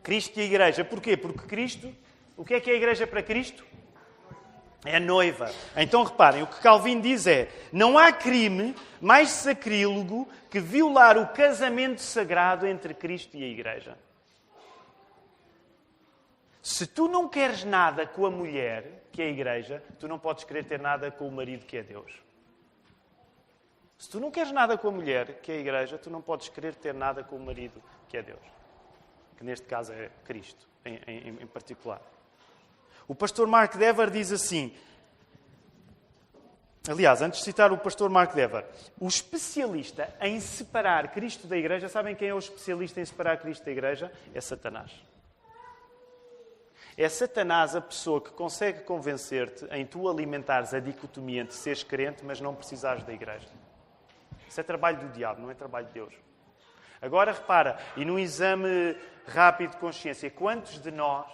[0.05, 0.85] Cristo e a Igreja.
[0.85, 1.17] Porquê?
[1.17, 1.91] Porque Cristo,
[2.37, 3.65] o que é que é a Igreja para Cristo?
[4.85, 5.51] É noiva.
[5.75, 11.27] Então reparem, o que Calvin diz é: não há crime mais sacrílego que violar o
[11.29, 13.97] casamento sagrado entre Cristo e a Igreja.
[16.61, 20.43] Se tu não queres nada com a mulher, que é a Igreja, tu não podes
[20.43, 22.11] querer ter nada com o marido, que é Deus.
[23.97, 26.47] Se tu não queres nada com a mulher, que é a Igreja, tu não podes
[26.49, 28.54] querer ter nada com o marido, que é Deus.
[29.37, 32.01] Que neste caso é Cristo, em, em, em particular.
[33.07, 34.75] O pastor Mark Dever diz assim.
[36.87, 38.63] Aliás, antes de citar o pastor Mark Dever,
[38.99, 43.65] o especialista em separar Cristo da Igreja, sabem quem é o especialista em separar Cristo
[43.65, 44.11] da Igreja?
[44.33, 44.91] É Satanás.
[46.97, 52.23] É Satanás a pessoa que consegue convencer-te em tu alimentares a dicotomia entre seres crente,
[52.23, 53.47] mas não precisares da Igreja.
[54.47, 56.13] Isso é trabalho do diabo, não é trabalho de Deus.
[57.05, 61.25] Agora repara, e num exame rápido de consciência, quantos de nós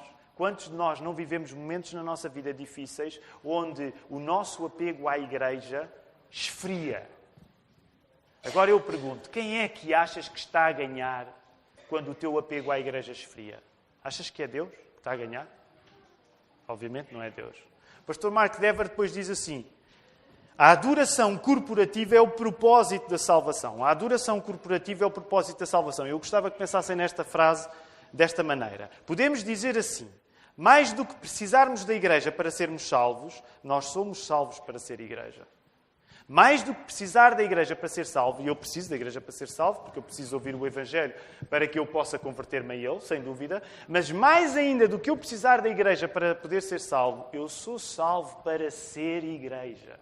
[0.41, 5.15] Quantos de nós não vivemos momentos na nossa vida difíceis onde o nosso apego à
[5.15, 5.87] igreja
[6.31, 7.07] esfria?
[8.43, 11.27] Agora eu pergunto: quem é que achas que está a ganhar
[11.87, 13.61] quando o teu apego à igreja esfria?
[14.03, 15.47] Achas que é Deus que está a ganhar?
[16.67, 17.55] Obviamente não é Deus.
[18.05, 19.63] Pastor Mark Dever depois diz assim:
[20.61, 23.83] a adoração corporativa é o propósito da salvação.
[23.83, 26.05] A adoração corporativa é o propósito da salvação.
[26.05, 27.67] Eu gostava que pensassem nesta frase
[28.13, 28.87] desta maneira.
[29.03, 30.07] Podemos dizer assim:
[30.55, 35.47] mais do que precisarmos da igreja para sermos salvos, nós somos salvos para ser igreja.
[36.27, 39.31] Mais do que precisar da igreja para ser salvo, e eu preciso da igreja para
[39.31, 41.15] ser salvo, porque eu preciso ouvir o Evangelho
[41.49, 45.17] para que eu possa converter-me a ele, sem dúvida, mas mais ainda do que eu
[45.17, 49.99] precisar da igreja para poder ser salvo, eu sou salvo para ser igreja.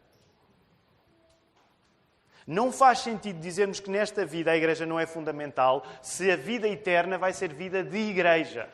[2.50, 6.68] Não faz sentido dizermos que nesta vida a igreja não é fundamental se a vida
[6.68, 8.68] eterna vai ser vida de igreja.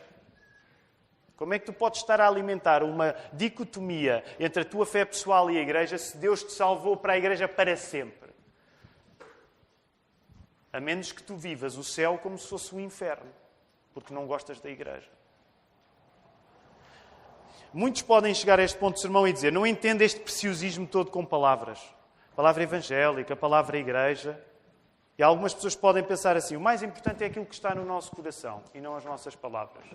[1.36, 5.52] Como é que tu podes estar a alimentar uma dicotomia entre a tua fé pessoal
[5.52, 8.30] e a igreja se Deus te salvou para a igreja para sempre?
[10.72, 13.30] A menos que tu vivas o céu como se fosse o inferno,
[13.94, 15.12] porque não gostas da igreja.
[17.74, 21.12] Muitos podem chegar a este ponto de sermão e dizer: Não entendo este preciosismo todo
[21.12, 21.95] com palavras.
[22.36, 24.38] Palavra evangélica, palavra igreja.
[25.18, 28.12] E algumas pessoas podem pensar assim: o mais importante é aquilo que está no nosso
[28.14, 29.86] coração e não as nossas palavras.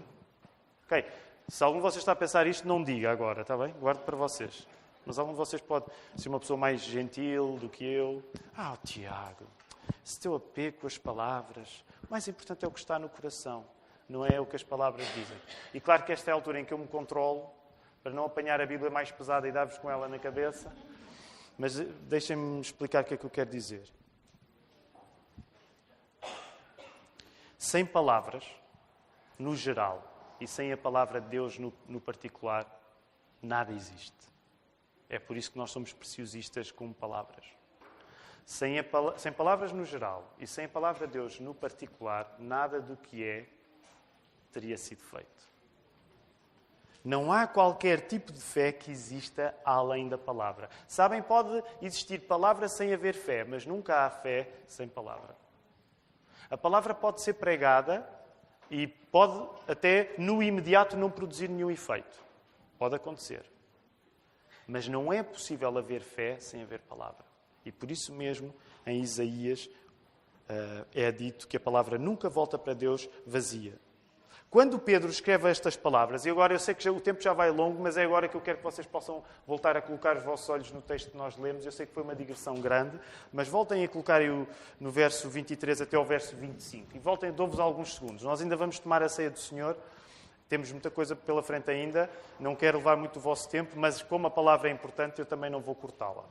[0.87, 1.05] Ok?
[1.48, 3.74] Se algum de vocês está a pensar isto, não diga agora, está bem?
[3.79, 4.66] Guardo para vocês.
[5.05, 5.85] Mas algum de vocês pode
[6.16, 8.22] ser uma pessoa mais gentil do que eu.
[8.57, 9.46] Ah, oh, Tiago,
[10.03, 13.64] se teu apego as palavras, o mais importante é o que está no coração,
[14.09, 15.37] não é o que as palavras dizem.
[15.74, 17.50] E claro que esta é a altura em que eu me controlo
[18.03, 20.72] para não apanhar a Bíblia mais pesada e dar-vos com ela na cabeça.
[21.61, 23.87] Mas eh, deixem-me explicar o que é que eu quero dizer.
[27.59, 28.51] Sem palavras,
[29.38, 30.03] no geral,
[30.40, 32.66] e sem a palavra de Deus no, no particular,
[33.42, 34.16] nada existe.
[35.07, 37.44] É por isso que nós somos preciosistas com palavras.
[38.46, 38.85] Sem, a,
[39.18, 43.23] sem palavras no geral e sem a palavra de Deus no particular, nada do que
[43.23, 43.46] é
[44.51, 45.50] teria sido feito.
[47.05, 50.69] Não há qualquer tipo de fé que exista além da palavra.
[50.87, 55.35] Sabem, pode existir palavra sem haver fé, mas nunca há fé sem palavra.
[56.51, 58.07] A palavra pode ser pregada
[58.71, 62.19] e pode até no imediato não produzir nenhum efeito.
[62.79, 63.45] Pode acontecer.
[64.67, 67.25] Mas não é possível haver fé sem haver palavra.
[67.65, 68.55] E por isso mesmo,
[68.87, 73.75] em Isaías, uh, é dito que a palavra nunca volta para Deus vazia.
[74.51, 77.53] Quando Pedro escreve estas palavras, e agora eu sei que já, o tempo já vai
[77.53, 80.49] longo, mas é agora que eu quero que vocês possam voltar a colocar os vossos
[80.49, 81.65] olhos no texto que nós lemos.
[81.65, 82.99] Eu sei que foi uma digressão grande,
[83.33, 84.49] mas voltem a colocar o,
[84.81, 86.97] no verso 23 até o verso 25.
[86.97, 88.25] E voltem, dou-vos alguns segundos.
[88.25, 89.77] Nós ainda vamos tomar a ceia do Senhor.
[90.49, 92.11] Temos muita coisa pela frente ainda.
[92.41, 95.49] Não quero levar muito o vosso tempo, mas como a palavra é importante, eu também
[95.49, 96.25] não vou cortá-la.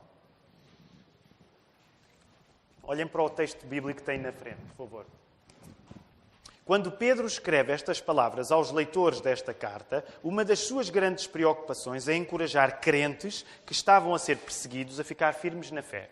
[2.82, 5.06] Olhem para o texto bíblico que tem na frente, por favor.
[6.70, 12.14] Quando Pedro escreve estas palavras aos leitores desta carta, uma das suas grandes preocupações é
[12.14, 16.08] encorajar crentes que estavam a ser perseguidos a ficar firmes na fé.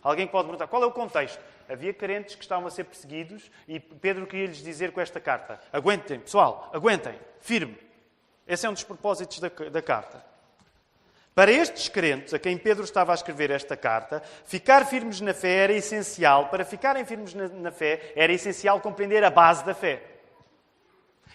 [0.00, 1.42] Alguém pode perguntar qual é o contexto?
[1.68, 5.60] Havia crentes que estavam a ser perseguidos e Pedro queria lhes dizer com esta carta:
[5.72, 7.76] aguentem, pessoal, aguentem, firme.
[8.46, 10.24] Esse é um dos propósitos da, da carta.
[11.36, 15.64] Para estes crentes, a quem Pedro estava a escrever esta carta, ficar firmes na fé
[15.64, 16.48] era essencial.
[16.48, 20.02] Para ficarem firmes na, na, fé, era essencial compreender a base da fé.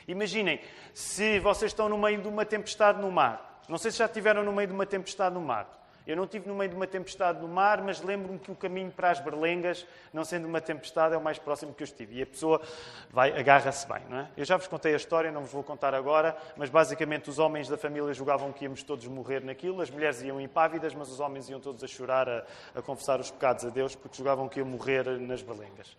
[0.07, 0.59] Imaginem,
[0.91, 3.61] se vocês estão no meio de uma tempestade no mar.
[3.69, 5.69] Não sei se já estiveram no meio de uma tempestade no mar.
[6.05, 8.91] Eu não estive no meio de uma tempestade no mar, mas lembro-me que o caminho
[8.91, 12.19] para as berlengas, não sendo uma tempestade, é o mais próximo que eu estive.
[12.19, 12.61] E a pessoa
[13.09, 14.27] vai, agarra-se bem, não é?
[14.35, 17.67] Eu já vos contei a história, não vos vou contar agora, mas basicamente os homens
[17.67, 21.49] da família julgavam que íamos todos morrer naquilo, as mulheres iam impávidas, mas os homens
[21.49, 22.43] iam todos a chorar, a,
[22.75, 25.95] a confessar os pecados a Deus, porque julgavam que iam morrer nas berlengas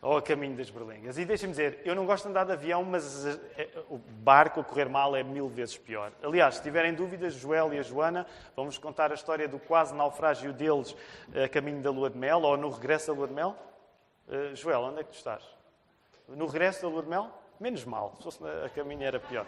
[0.00, 1.18] ou a caminho das berlengas.
[1.18, 4.60] E deixem-me dizer, eu não gosto de andar de avião, mas eh, eh, o barco
[4.60, 6.12] a correr mal é mil vezes pior.
[6.22, 10.52] Aliás, se tiverem dúvidas, Joel e a Joana, vamos contar a história do quase naufrágio
[10.52, 10.94] deles
[11.34, 13.56] eh, a caminho da lua de mel, ou no regresso da lua de mel.
[14.28, 15.42] Uh, Joel, onde é que tu estás?
[16.28, 17.30] No regresso da lua de mel?
[17.58, 19.46] Menos mal, se fosse a caminho era pior.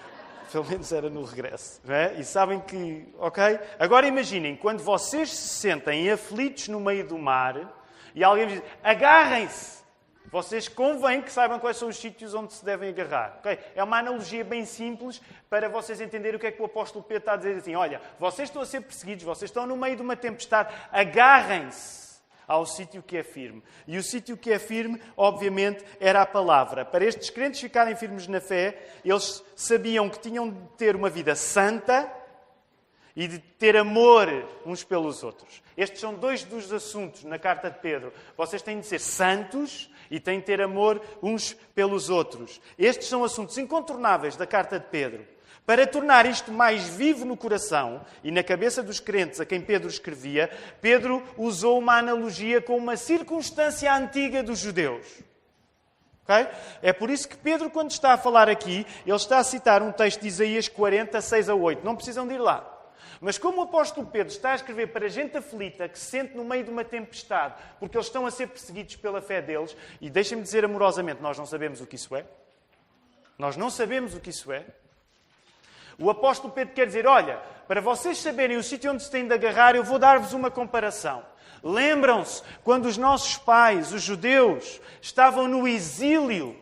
[0.50, 1.80] Pelo menos era no regresso.
[1.88, 2.14] É?
[2.14, 3.58] E sabem que, ok?
[3.78, 7.72] Agora imaginem, quando vocês se sentem aflitos no meio do mar
[8.14, 9.81] e alguém diz: agarrem-se
[10.30, 13.38] vocês convém que saibam quais são os sítios onde se devem agarrar.
[13.40, 13.58] Okay?
[13.74, 17.22] É uma analogia bem simples para vocês entenderem o que é que o apóstolo Pedro
[17.22, 17.74] está a dizer assim.
[17.74, 22.02] Olha, vocês estão a ser perseguidos, vocês estão no meio de uma tempestade, agarrem-se
[22.46, 23.62] ao sítio que é firme.
[23.86, 26.84] E o sítio que é firme, obviamente, era a palavra.
[26.84, 31.34] Para estes crentes ficarem firmes na fé, eles sabiam que tinham de ter uma vida
[31.34, 32.10] santa
[33.14, 34.28] e de ter amor
[34.64, 35.62] uns pelos outros.
[35.76, 38.12] Estes são dois dos assuntos na carta de Pedro.
[38.36, 42.60] Vocês têm de ser santos e têm de ter amor uns pelos outros.
[42.78, 45.26] Estes são assuntos incontornáveis da carta de Pedro.
[45.64, 49.88] Para tornar isto mais vivo no coração e na cabeça dos crentes a quem Pedro
[49.88, 50.50] escrevia,
[50.82, 55.06] Pedro usou uma analogia com uma circunstância antiga dos judeus.
[56.24, 56.46] Okay?
[56.82, 59.92] É por isso que Pedro, quando está a falar aqui, ele está a citar um
[59.92, 61.84] texto de Isaías 40, 6 a 8.
[61.84, 62.71] Não precisam de ir lá.
[63.22, 66.44] Mas como o apóstolo Pedro está a escrever para gente aflita que se sente no
[66.44, 70.42] meio de uma tempestade, porque eles estão a ser perseguidos pela fé deles, e deixem-me
[70.42, 72.24] dizer amorosamente, nós não sabemos o que isso é.
[73.38, 74.64] Nós não sabemos o que isso é.
[76.00, 77.36] O apóstolo Pedro quer dizer: olha,
[77.68, 81.24] para vocês saberem o sítio onde se têm de agarrar, eu vou dar-vos uma comparação.
[81.62, 86.58] Lembram-se quando os nossos pais, os judeus, estavam no exílio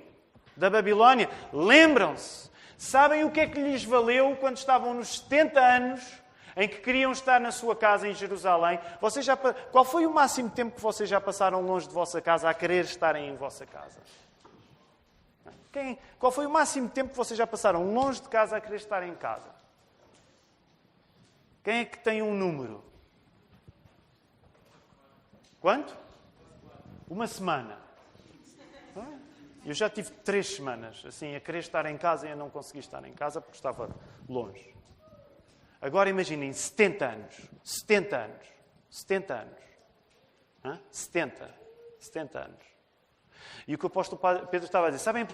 [0.54, 1.30] da Babilónia?
[1.54, 2.50] Lembram-se?
[2.76, 6.19] Sabem o que é que lhes valeu quando estavam nos 70 anos
[6.56, 8.78] em que queriam estar na sua casa em Jerusalém.
[9.00, 12.48] Vocês já, qual foi o máximo tempo que vocês já passaram longe de vossa casa
[12.48, 14.00] a querer estarem em vossa casa?
[15.72, 18.76] Quem, qual foi o máximo tempo que vocês já passaram longe de casa a querer
[18.76, 19.48] estar em casa?
[21.62, 22.82] Quem é que tem um número?
[25.60, 25.96] Quanto?
[27.08, 27.78] Uma semana.
[29.64, 32.80] Eu já tive três semanas assim a querer estar em casa e a não conseguir
[32.80, 33.90] estar em casa porque estava
[34.28, 34.74] longe.
[35.80, 37.34] Agora imaginem 70 anos.
[37.64, 38.46] 70 anos.
[38.90, 39.58] 70 anos.
[40.64, 40.80] Hã?
[40.90, 41.54] 70.
[41.98, 42.70] 70 anos.
[43.66, 45.26] E o que o apóstolo Pedro estava a dizer, sabem,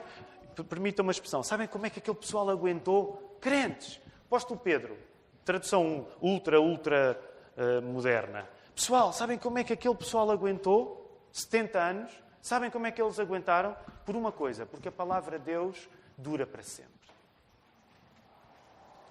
[0.68, 3.38] permitam uma expressão, sabem como é que aquele pessoal aguentou?
[3.40, 4.00] Crentes.
[4.26, 4.96] Apóstolo Pedro,
[5.44, 7.20] tradução ultra, ultra
[7.56, 8.48] uh, moderna.
[8.74, 11.28] Pessoal, sabem como é que aquele pessoal aguentou?
[11.32, 12.12] 70 anos.
[12.42, 13.76] Sabem como é que eles aguentaram?
[14.04, 16.95] Por uma coisa, porque a palavra de Deus dura para sempre.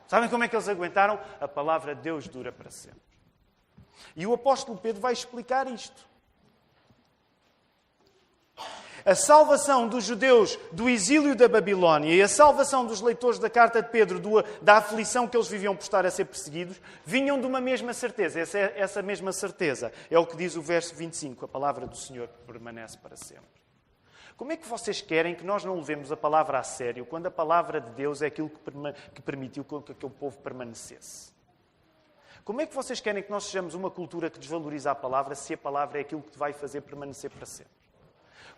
[0.07, 1.19] Sabem como é que eles aguentaram?
[1.39, 3.01] A palavra de Deus dura para sempre.
[4.15, 6.05] E o apóstolo Pedro vai explicar isto.
[9.05, 13.79] A salvação dos judeus do exílio da Babilónia e a salvação dos leitores da carta
[13.79, 17.45] de Pedro do, da aflição que eles viviam por estar a ser perseguidos vinham de
[17.45, 18.39] uma mesma certeza.
[18.39, 22.27] Essa, essa mesma certeza é o que diz o verso 25: a palavra do Senhor
[22.47, 23.54] permanece para sempre.
[24.37, 27.31] Como é que vocês querem que nós não levemos a palavra a sério quando a
[27.31, 28.51] palavra de Deus é aquilo
[29.13, 31.33] que permitiu que aquele povo permanecesse?
[32.43, 35.53] Como é que vocês querem que nós sejamos uma cultura que desvaloriza a palavra se
[35.53, 37.73] a palavra é aquilo que vai fazer permanecer para sempre?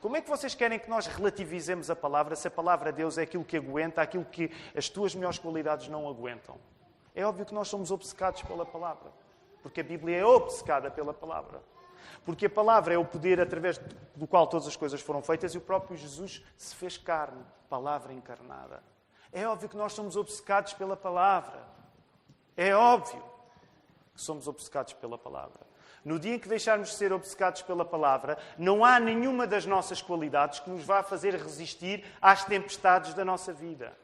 [0.02, 3.18] Como é que vocês querem que nós relativizemos a palavra se a palavra de Deus
[3.18, 6.58] é aquilo que aguenta, aquilo que as tuas melhores qualidades não aguentam?
[7.16, 9.12] É óbvio que nós somos obcecados pela palavra,
[9.62, 11.62] porque a Bíblia é obcecada pela palavra.
[12.26, 13.80] Porque a palavra é o poder através
[14.16, 18.14] do qual todas as coisas foram feitas e o próprio Jesus se fez carne, palavra
[18.14, 18.84] encarnada.
[19.32, 21.64] É óbvio que nós somos obcecados pela palavra.
[22.56, 23.22] É óbvio
[24.16, 25.68] que somos obcecados pela palavra.
[26.04, 30.02] No dia em que deixarmos de ser obcecados pela palavra, não há nenhuma das nossas
[30.02, 33.96] qualidades que nos vá fazer resistir às tempestades da nossa vida.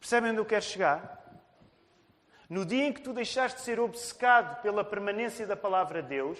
[0.00, 1.23] Percebem onde eu quero chegar?
[2.54, 6.38] No dia em que tu deixaste de ser obcecado pela permanência da palavra de Deus,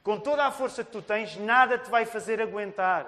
[0.00, 3.04] com toda a força que tu tens, nada te vai fazer aguentar.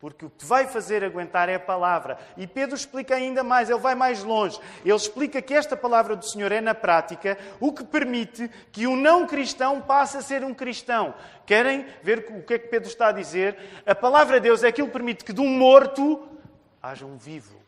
[0.00, 2.18] Porque o que te vai fazer aguentar é a palavra.
[2.36, 4.58] E Pedro explica ainda mais, ele vai mais longe.
[4.84, 8.96] Ele explica que esta palavra do Senhor é, na prática, o que permite que um
[8.96, 11.14] não cristão passe a ser um cristão.
[11.46, 13.56] Querem ver o que é que Pedro está a dizer?
[13.86, 16.28] A palavra de Deus é aquilo que permite que de um morto
[16.82, 17.65] haja um vivo.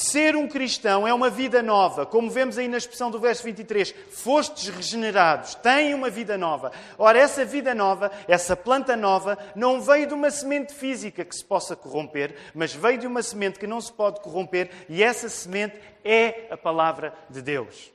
[0.00, 3.94] Ser um cristão é uma vida nova, como vemos aí na expressão do verso 23.
[4.10, 6.72] Fostes regenerados, têm uma vida nova.
[6.96, 11.44] Ora, essa vida nova, essa planta nova, não veio de uma semente física que se
[11.44, 15.78] possa corromper, mas veio de uma semente que não se pode corromper, e essa semente
[16.02, 17.92] é a palavra de Deus.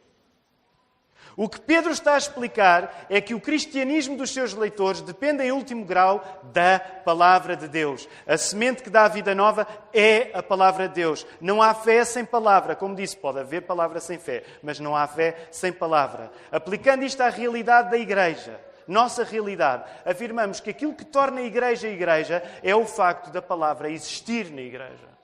[1.37, 5.51] O que Pedro está a explicar é que o cristianismo dos seus leitores depende, em
[5.51, 6.23] último grau,
[6.53, 8.07] da palavra de Deus.
[8.25, 11.27] A semente que dá a vida nova é a palavra de Deus.
[11.41, 12.75] Não há fé sem palavra.
[12.75, 16.31] Como disse, pode haver palavra sem fé, mas não há fé sem palavra.
[16.51, 18.57] Aplicando isto à realidade da igreja,
[18.87, 23.41] nossa realidade, afirmamos que aquilo que torna a igreja a igreja é o facto da
[23.41, 25.14] palavra existir na igreja.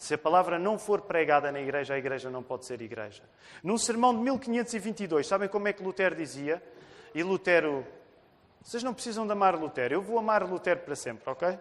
[0.00, 3.22] Se a palavra não for pregada na igreja, a igreja não pode ser igreja.
[3.62, 6.62] Num sermão de 1522, sabem como é que Lutero dizia?
[7.14, 7.86] E Lutero,
[8.62, 11.58] vocês não precisam de amar Lutero, eu vou amar Lutero para sempre, ok?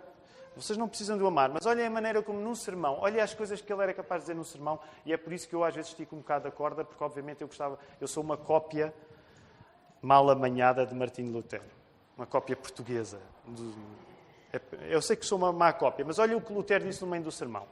[0.56, 3.34] Vocês não precisam de o amar, mas olhem a maneira como num sermão, olhem as
[3.34, 5.62] coisas que ele era capaz de dizer num sermão, e é por isso que eu
[5.62, 8.94] às vezes estico um bocado a corda, porque obviamente eu gostava, eu sou uma cópia
[10.02, 11.66] mal amanhada de Martinho Lutero,
[12.16, 13.20] uma cópia portuguesa.
[14.90, 17.22] Eu sei que sou uma má cópia, mas olhem o que Lutero disse no meio
[17.22, 17.68] do sermão.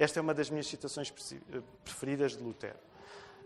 [0.00, 1.12] Esta é uma das minhas citações
[1.52, 2.78] eh, preferidas de Lutero.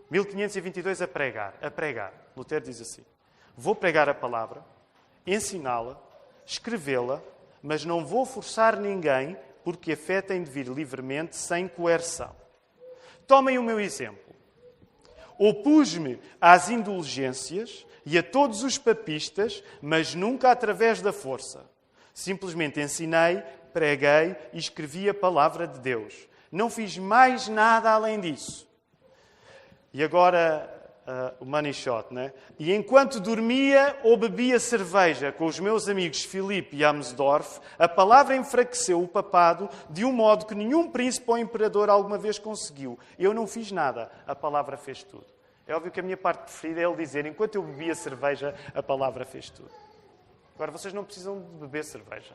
[0.09, 2.13] 1522 a pregar, a pregar.
[2.33, 3.03] Lutero diz assim:
[3.57, 4.63] Vou pregar a palavra,
[5.27, 6.01] ensiná-la,
[6.45, 7.21] escrevê-la,
[7.61, 9.35] mas não vou forçar ninguém,
[9.65, 12.33] porque a fé tem de vir livremente, sem coerção.
[13.27, 14.33] Tomem o meu exemplo.
[15.37, 21.69] Opus-me às indulgências e a todos os papistas, mas nunca através da força.
[22.13, 23.43] Simplesmente ensinei,
[23.73, 28.65] preguei e escrevi a palavra de Deus não fiz mais nada além disso.
[29.93, 30.69] E agora
[31.05, 32.31] uh, o money shot, né?
[32.57, 38.37] E enquanto dormia ou bebia cerveja com os meus amigos Filipe e Amsdorf, a palavra
[38.37, 42.97] enfraqueceu o papado de um modo que nenhum príncipe ou imperador alguma vez conseguiu.
[43.19, 45.25] Eu não fiz nada, a palavra fez tudo.
[45.67, 48.81] É óbvio que a minha parte preferida é ele dizer: enquanto eu bebia cerveja, a
[48.81, 49.71] palavra fez tudo.
[50.55, 52.33] Agora, vocês não precisam de beber cerveja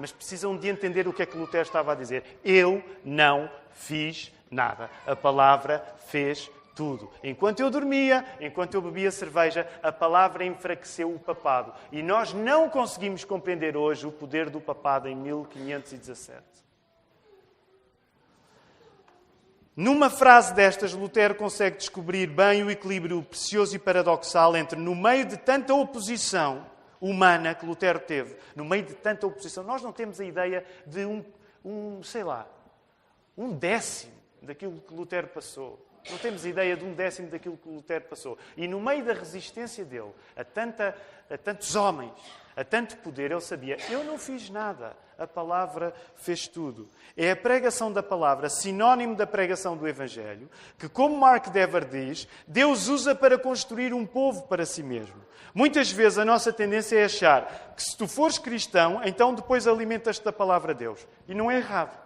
[0.00, 2.40] mas precisam de entender o que é que Lutero estava a dizer.
[2.42, 4.88] Eu não fiz nada.
[5.06, 7.10] A palavra fez tudo.
[7.22, 11.74] Enquanto eu dormia, enquanto eu bebia cerveja, a palavra enfraqueceu o papado.
[11.92, 16.42] E nós não conseguimos compreender hoje o poder do papado em 1517.
[19.76, 25.26] Numa frase destas, Lutero consegue descobrir bem o equilíbrio precioso e paradoxal entre, no meio
[25.26, 26.66] de tanta oposição,
[27.00, 29.64] humana que Lutero teve, no meio de tanta oposição.
[29.64, 31.24] Nós não temos a ideia de um,
[31.64, 32.46] um sei lá,
[33.36, 35.86] um décimo daquilo que Lutero passou.
[36.10, 38.38] Não temos ideia de um décimo daquilo que Lutero passou.
[38.56, 40.96] E no meio da resistência dele a, tanta,
[41.28, 42.12] a tantos homens,
[42.56, 46.88] a tanto poder, ele sabia: eu não fiz nada, a palavra fez tudo.
[47.16, 52.26] É a pregação da palavra, sinónimo da pregação do Evangelho, que, como Mark Dever diz,
[52.46, 55.16] Deus usa para construir um povo para si mesmo.
[55.54, 60.24] Muitas vezes a nossa tendência é achar que se tu fores cristão, então depois alimentas-te
[60.24, 61.06] da palavra de Deus.
[61.26, 61.98] E não é errado.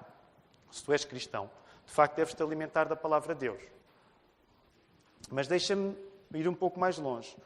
[0.71, 1.51] Se tu és cristão,
[1.87, 3.63] de facto deves-te alimentar da palavra de Deus.
[5.31, 5.95] Mas deixa-me
[6.33, 7.37] ir um pouco mais longe.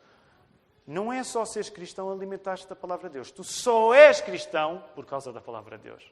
[0.88, 3.30] Não é só seres cristão alimentar-te da palavra de Deus.
[3.30, 6.10] Tu só és cristão por causa da palavra de Deus.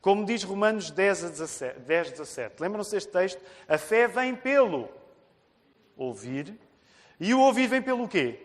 [0.00, 2.60] Como diz Romanos 10, a 17, 10, 17.
[2.60, 3.40] Lembram-se deste texto?
[3.68, 4.88] A fé vem pelo
[5.96, 6.58] ouvir
[7.20, 8.44] e o ouvir vem pelo quê?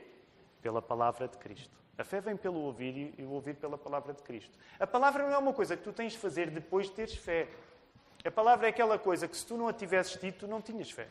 [0.62, 1.76] Pela palavra de Cristo.
[1.98, 4.56] A fé vem pelo ouvir e o ouvir pela palavra de Cristo.
[4.80, 7.48] A palavra não é uma coisa que tu tens de fazer depois de teres fé.
[8.24, 10.92] A palavra é aquela coisa que se tu não a tivesses tido, tu não tinhas
[10.92, 11.08] fé.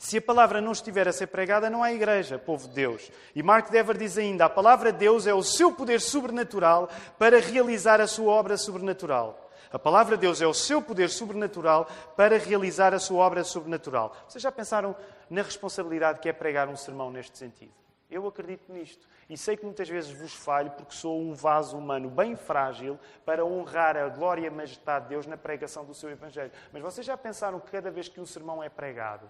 [0.00, 3.12] Se a palavra não estiver a ser pregada, não há igreja, povo de Deus.
[3.34, 6.88] E Mark Dever diz ainda: a palavra de Deus é o seu poder sobrenatural
[7.18, 9.50] para realizar a sua obra sobrenatural.
[9.70, 11.86] A palavra de Deus é o seu poder sobrenatural
[12.16, 14.16] para realizar a sua obra sobrenatural.
[14.26, 14.96] Vocês já pensaram
[15.28, 17.72] na responsabilidade que é pregar um sermão neste sentido?
[18.10, 19.06] Eu acredito nisto.
[19.28, 23.44] E sei que muitas vezes vos falho porque sou um vaso humano bem frágil para
[23.44, 26.50] honrar a glória e a majestade de Deus na pregação do seu Evangelho.
[26.72, 29.28] Mas vocês já pensaram que cada vez que um sermão é pregado,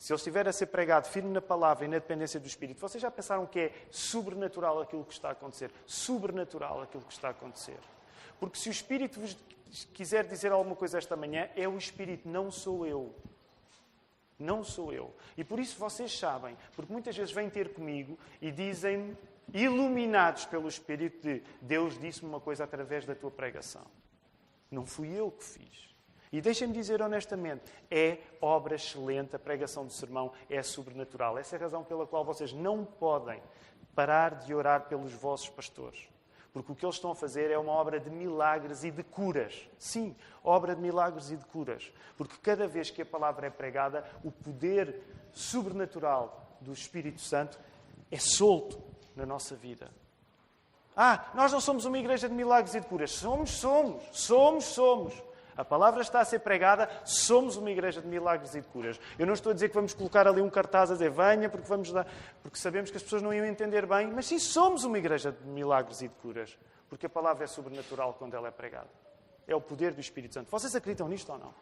[0.00, 3.02] se ele estiver a ser pregado firme na palavra e na dependência do Espírito, vocês
[3.02, 5.70] já pensaram que é sobrenatural aquilo que está a acontecer?
[5.84, 7.78] Sobrenatural aquilo que está a acontecer.
[8.40, 9.36] Porque se o Espírito vos
[9.92, 13.14] quiser dizer alguma coisa esta manhã, é o Espírito, não sou eu.
[14.38, 15.14] Não sou eu.
[15.36, 19.14] E por isso vocês sabem, porque muitas vezes vêm ter comigo e dizem-me,
[19.52, 23.84] iluminados pelo Espírito, de Deus disse-me uma coisa através da tua pregação.
[24.70, 25.94] Não fui eu que fiz.
[26.32, 31.36] E deixem-me dizer honestamente, é obra excelente, a pregação do sermão é sobrenatural.
[31.36, 33.42] Essa é a razão pela qual vocês não podem
[33.94, 36.08] parar de orar pelos vossos pastores.
[36.52, 39.68] Porque o que eles estão a fazer é uma obra de milagres e de curas.
[39.78, 41.92] Sim, obra de milagres e de curas.
[42.16, 45.02] Porque cada vez que a palavra é pregada, o poder
[45.32, 47.58] sobrenatural do Espírito Santo
[48.10, 48.82] é solto
[49.14, 49.90] na nossa vida.
[50.96, 53.12] Ah, nós não somos uma igreja de milagres e de curas.
[53.12, 55.29] Somos, somos, somos, somos.
[55.60, 58.98] A palavra está a ser pregada, somos uma igreja de milagres e de curas.
[59.18, 61.68] Eu não estou a dizer que vamos colocar ali um cartaz a dizer venha, porque,
[61.68, 62.06] vamos dar,
[62.42, 65.46] porque sabemos que as pessoas não iam entender bem, mas sim, somos uma igreja de
[65.46, 66.56] milagres e de curas.
[66.88, 68.88] Porque a palavra é sobrenatural quando ela é pregada.
[69.46, 70.50] É o poder do Espírito Santo.
[70.50, 71.54] Vocês acreditam nisto ou não?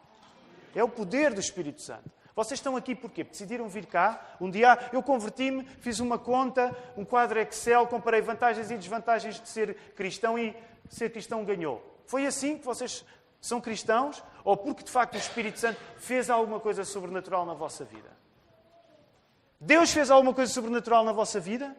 [0.73, 2.09] É o poder do Espírito Santo.
[2.33, 3.25] Vocês estão aqui porquê?
[3.25, 4.37] Decidiram vir cá.
[4.39, 9.49] Um dia eu converti-me, fiz uma conta, um quadro Excel, comparei vantagens e desvantagens de
[9.49, 10.55] ser cristão e
[10.87, 11.83] ser cristão ganhou.
[12.05, 13.05] Foi assim que vocês
[13.41, 17.85] são cristãos ou porque de facto o Espírito Santo fez alguma coisa sobrenatural na vossa
[17.85, 18.09] vida?
[19.59, 21.75] Deus fez alguma coisa sobrenatural na vossa vida?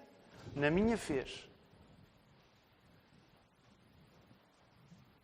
[0.55, 1.49] Na minha fez.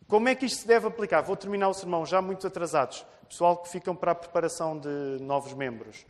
[0.07, 1.21] Como é que isto se deve aplicar?
[1.21, 3.05] Vou terminar o sermão já muito atrasados.
[3.27, 6.05] Pessoal que ficam para a preparação de novos membros.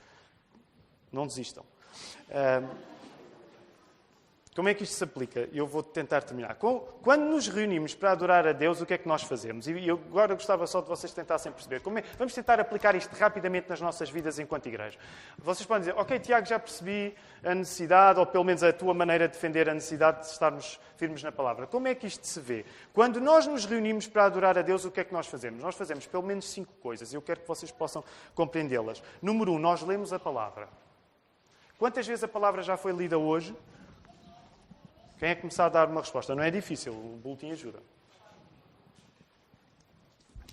[1.11, 1.65] Não desistam.
[4.57, 5.47] Como é que isto se aplica?
[5.53, 6.55] Eu vou tentar terminar.
[6.55, 9.67] Quando nos reunimos para adorar a Deus, o que é que nós fazemos?
[9.67, 11.75] E eu agora gostava só de vocês tentassem perceber.
[11.75, 12.03] É...
[12.17, 14.97] Vamos tentar aplicar isto rapidamente nas nossas vidas enquanto igreja.
[15.37, 19.27] Vocês podem dizer, ok, Tiago, já percebi a necessidade, ou pelo menos a tua maneira
[19.27, 21.67] de defender a necessidade de estarmos firmes na palavra.
[21.67, 22.65] Como é que isto se vê?
[22.91, 25.61] Quando nós nos reunimos para adorar a Deus, o que é que nós fazemos?
[25.61, 27.13] Nós fazemos pelo menos cinco coisas.
[27.13, 28.03] Eu quero que vocês possam
[28.33, 29.03] compreendê-las.
[29.21, 30.67] Número um, nós lemos a palavra.
[31.77, 33.55] Quantas vezes a palavra já foi lida hoje?
[35.17, 36.35] Quem é que começar a dar uma resposta?
[36.35, 37.79] Não é difícil, o boletim ajuda.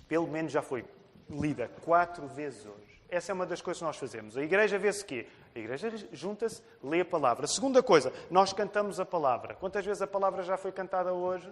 [0.07, 0.85] Pelo menos já foi
[1.29, 3.01] lida quatro vezes hoje.
[3.09, 4.35] Essa é uma das coisas que nós fazemos.
[4.35, 5.27] A igreja vê-se quê?
[5.55, 7.47] A igreja junta-se, lê a palavra.
[7.47, 9.55] Segunda coisa, nós cantamos a palavra.
[9.55, 11.49] Quantas vezes a palavra já foi cantada hoje?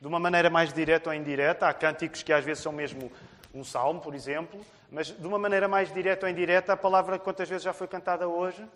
[0.00, 1.68] De uma maneira mais direta ou indireta.
[1.68, 3.10] Há cânticos que às vezes são mesmo
[3.54, 4.60] um salmo, por exemplo.
[4.90, 8.26] Mas de uma maneira mais direta ou indireta, a palavra quantas vezes já foi cantada
[8.26, 8.68] hoje?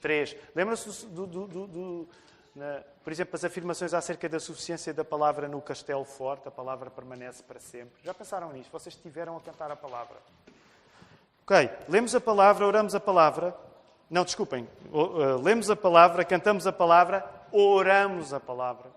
[0.00, 0.36] Três.
[0.54, 2.08] Lembra-se do, do, do,
[2.56, 6.90] na, por exemplo, as afirmações acerca da suficiência da palavra no castelo forte, a palavra
[6.90, 8.02] permanece para sempre.
[8.02, 8.70] Já pensaram nisso?
[8.72, 10.16] Vocês estiveram a cantar a palavra.
[11.44, 13.54] Ok, lemos a palavra, oramos a palavra.
[14.08, 14.66] Não, desculpem.
[14.90, 18.90] Uh, lemos a palavra, cantamos a palavra, oramos a palavra.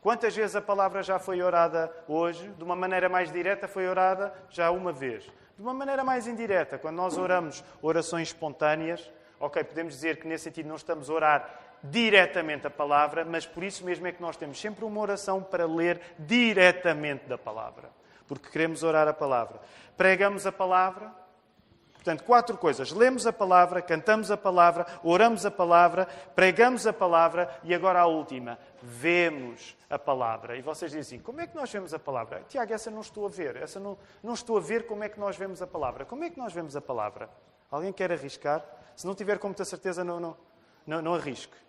[0.00, 2.48] Quantas vezes a palavra já foi orada hoje?
[2.48, 5.22] De uma maneira mais direta, foi orada já uma vez.
[5.56, 9.08] De uma maneira mais indireta, quando nós oramos orações espontâneas,
[9.38, 13.64] ok, podemos dizer que nesse sentido não estamos a orar diretamente a palavra, mas por
[13.64, 17.90] isso mesmo é que nós temos sempre uma oração para ler diretamente da palavra,
[18.26, 19.60] porque queremos orar a palavra.
[19.96, 21.12] Pregamos a palavra,
[21.94, 27.50] portanto, quatro coisas: lemos a palavra, cantamos a palavra, oramos a palavra, pregamos a palavra
[27.64, 30.56] e agora a última, vemos a palavra.
[30.56, 32.44] E vocês dizem como é que nós vemos a palavra?
[32.48, 35.18] Tiago, essa não estou a ver, essa não, não estou a ver como é que
[35.18, 36.04] nós vemos a palavra.
[36.04, 37.28] Como é que nós vemos a palavra?
[37.70, 38.64] Alguém quer arriscar?
[38.94, 40.36] Se não tiver com muita certeza, não, não,
[40.86, 41.62] não, não arrisque.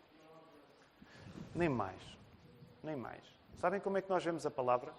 [1.56, 2.01] Nem mais.
[2.84, 3.24] Nem mais.
[3.60, 4.93] Sabem como é que nós vemos a palavra?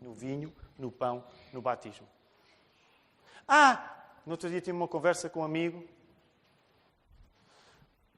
[0.00, 2.06] No vinho, no pão, no batismo.
[3.46, 3.94] Ah!
[4.26, 5.80] No outro dia tive uma conversa com um amigo,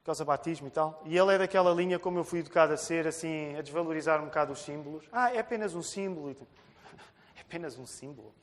[0.00, 2.72] por causa do batismo e tal, e ele é daquela linha como eu fui educado
[2.72, 5.06] a ser, assim, a desvalorizar um bocado os símbolos.
[5.12, 6.34] Ah, é apenas um símbolo.
[7.36, 8.34] É apenas um símbolo.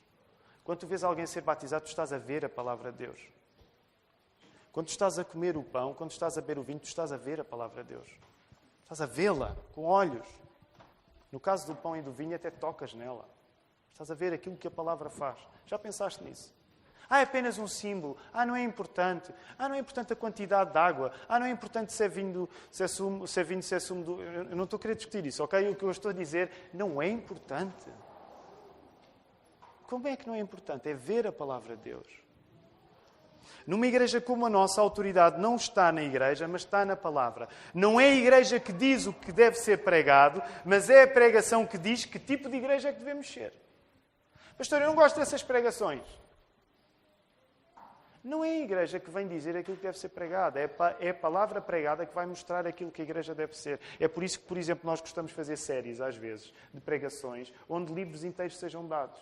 [0.64, 3.20] Quando tu vês alguém ser batizado, tu estás a ver a palavra de Deus.
[4.72, 7.18] Quando estás a comer o pão, quando estás a beber o vinho, tu estás a
[7.18, 8.08] ver a palavra de Deus.
[8.88, 10.26] Estás a vê-la com olhos.
[11.30, 13.28] No caso do pão e do vinho, até tocas nela.
[13.92, 15.38] Estás a ver aquilo que a palavra faz.
[15.66, 16.56] Já pensaste nisso?
[17.10, 18.16] Ah, é apenas um símbolo.
[18.32, 19.34] Ah, não é importante.
[19.60, 21.12] Ah, não é importante a quantidade de água.
[21.28, 23.80] Ah, não é importante se é vinho, se é sumo, se é vinho, se é
[23.80, 24.24] sumo do...
[24.24, 25.70] Eu não estou a querer discutir isso, ok?
[25.70, 27.92] O que eu estou a dizer não é importante.
[29.86, 30.88] Como é que não é importante?
[30.88, 32.08] É ver a palavra de Deus.
[33.66, 37.48] Numa igreja como a nossa, a autoridade não está na igreja, mas está na palavra.
[37.74, 41.66] Não é a igreja que diz o que deve ser pregado, mas é a pregação
[41.66, 43.54] que diz que tipo de igreja é que devemos ser.
[44.58, 46.02] Pastor, eu não gosto dessas pregações.
[48.24, 51.62] Não é a igreja que vem dizer aquilo que deve ser pregado, é a palavra
[51.62, 53.80] pregada que vai mostrar aquilo que a igreja deve ser.
[54.00, 57.54] É por isso que, por exemplo, nós gostamos de fazer séries, às vezes, de pregações,
[57.70, 59.22] onde livros inteiros sejam dados.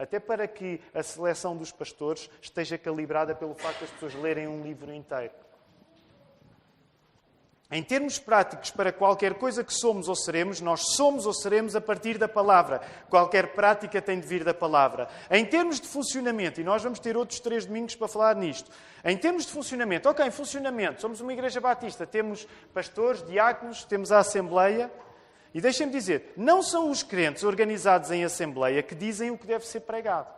[0.00, 4.48] Até para que a seleção dos pastores esteja calibrada pelo facto de as pessoas lerem
[4.48, 5.34] um livro inteiro.
[7.70, 11.82] Em termos práticos, para qualquer coisa que somos ou seremos, nós somos ou seremos a
[11.82, 12.80] partir da palavra.
[13.10, 15.06] Qualquer prática tem de vir da palavra.
[15.30, 18.70] Em termos de funcionamento, e nós vamos ter outros três domingos para falar nisto.
[19.04, 24.18] Em termos de funcionamento, ok, funcionamento, somos uma igreja batista, temos pastores, diáconos, temos a
[24.20, 24.90] Assembleia.
[25.52, 29.66] E deixem-me dizer, não são os crentes organizados em Assembleia que dizem o que deve
[29.66, 30.32] ser pregado.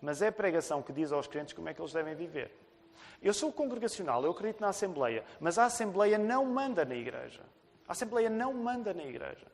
[0.00, 2.54] Mas é a pregação que diz aos crentes como é que eles devem viver.
[3.22, 7.42] Eu sou congregacional, eu acredito na Assembleia, mas a Assembleia não manda na Igreja.
[7.88, 9.46] A Assembleia não manda na Igreja.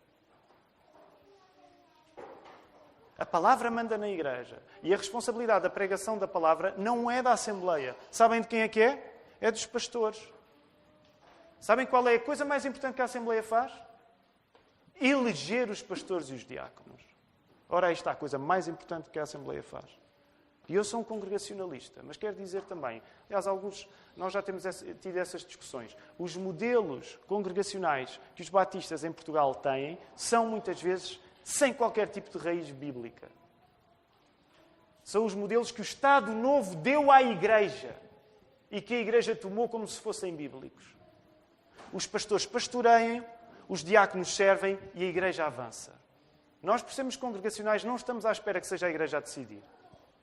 [3.17, 4.61] A palavra manda na Igreja.
[4.83, 7.95] E a responsabilidade da pregação da palavra não é da Assembleia.
[8.11, 9.17] Sabem de quem é que é?
[9.41, 10.21] É dos pastores.
[11.61, 13.73] Sabem qual é a coisa mais importante que a Assembleia faz?
[15.05, 17.03] Eleger os pastores e os diáconos.
[17.69, 19.87] Ora, aí está a coisa mais importante que a Assembleia faz.
[20.69, 24.63] E eu sou um congregacionalista, mas quero dizer também, aliás, alguns, nós já temos
[25.01, 25.97] tido essas discussões.
[26.19, 32.31] Os modelos congregacionais que os batistas em Portugal têm são muitas vezes sem qualquer tipo
[32.31, 33.29] de raiz bíblica.
[35.03, 37.97] São os modelos que o Estado Novo deu à Igreja
[38.71, 40.85] e que a Igreja tomou como se fossem bíblicos.
[41.93, 43.25] Os pastores pastoreiam,
[43.73, 45.99] os diáconos servem e a Igreja avança.
[46.63, 49.63] Nós, por sermos congregacionais, não estamos à espera que seja a Igreja a decidir.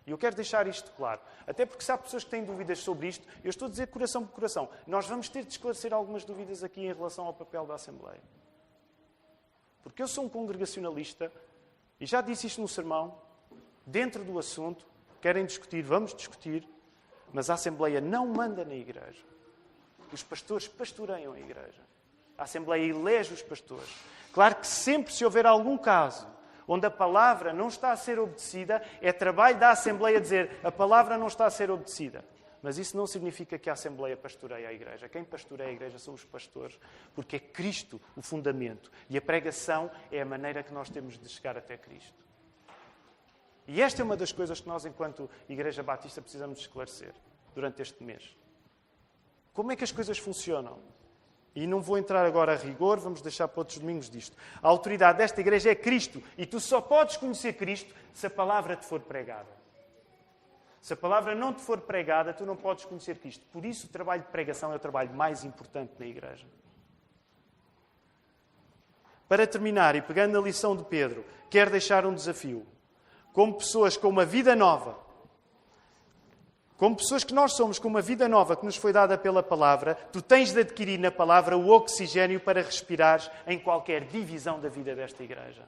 [0.05, 1.19] E eu quero deixar isto claro.
[1.47, 4.23] Até porque se há pessoas que têm dúvidas sobre isto, eu estou a dizer coração
[4.23, 4.69] por coração.
[4.85, 8.21] Nós vamos ter de esclarecer algumas dúvidas aqui em relação ao papel da Assembleia.
[9.81, 11.31] Porque eu sou um congregacionalista
[11.99, 13.19] e já disse isto no sermão,
[13.83, 14.85] dentro do assunto,
[15.19, 16.69] querem discutir, vamos discutir,
[17.33, 19.25] mas a Assembleia não manda na igreja.
[20.13, 21.88] Os pastores pastoreiam a igreja.
[22.39, 23.89] A Assembleia elege os pastores.
[24.33, 26.27] Claro que sempre se houver algum caso
[26.67, 31.17] onde a palavra não está a ser obedecida, é trabalho da Assembleia dizer a palavra
[31.17, 32.23] não está a ser obedecida.
[32.61, 35.09] Mas isso não significa que a Assembleia pastoreia a Igreja.
[35.09, 36.77] Quem pastoreia a Igreja são os pastores,
[37.15, 38.91] porque é Cristo o fundamento.
[39.09, 42.23] E a pregação é a maneira que nós temos de chegar até Cristo.
[43.67, 47.13] E esta é uma das coisas que nós, enquanto Igreja Batista, precisamos esclarecer
[47.55, 48.35] durante este mês.
[49.53, 50.79] Como é que as coisas funcionam?
[51.55, 54.37] E não vou entrar agora a rigor, vamos deixar para outros domingos disto.
[54.61, 56.21] A autoridade desta igreja é Cristo.
[56.37, 59.59] E tu só podes conhecer Cristo se a palavra te for pregada.
[60.81, 63.45] Se a palavra não te for pregada, tu não podes conhecer Cristo.
[63.51, 66.45] Por isso, o trabalho de pregação é o trabalho mais importante na igreja.
[69.27, 72.65] Para terminar, e pegando a lição de Pedro, quero deixar um desafio.
[73.33, 74.97] Como pessoas com uma vida nova,
[76.79, 79.95] como pessoas que nós somos, com uma vida nova que nos foi dada pela palavra,
[80.13, 84.95] tu tens de adquirir na palavra o oxigênio para respirares em qualquer divisão da vida
[84.95, 85.61] desta igreja.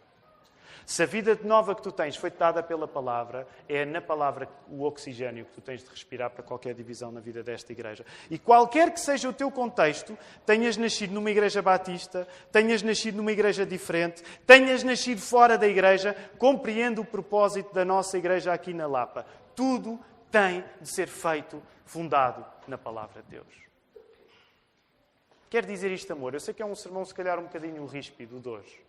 [0.86, 4.84] Se a vida nova que tu tens foi dada pela palavra, é na palavra o
[4.84, 8.06] oxigênio que tu tens de respirar para qualquer divisão na vida desta igreja.
[8.30, 13.34] E qualquer que seja o teu contexto, tenhas nascido numa igreja batista, tenhas nascido numa
[13.34, 18.88] igreja diferente, tenhas nascido fora da igreja, compreendo o propósito da nossa igreja aqui na
[18.88, 19.26] Lapa.
[19.54, 20.00] Tudo
[20.32, 23.54] tem de ser feito fundado na palavra de Deus.
[25.50, 26.34] Quer dizer isto, amor?
[26.34, 28.86] Eu sei que é um sermão, se calhar, um bocadinho ríspido de hoje.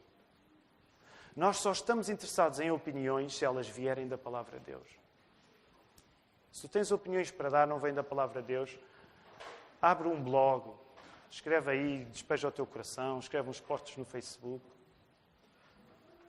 [1.34, 4.86] Nós só estamos interessados em opiniões se elas vierem da palavra de Deus.
[6.52, 8.78] Se tu tens opiniões para dar, não vem da palavra de Deus,
[9.80, 10.70] abre um blog,
[11.30, 14.64] escreve aí, despeja o teu coração, escreve uns posts no Facebook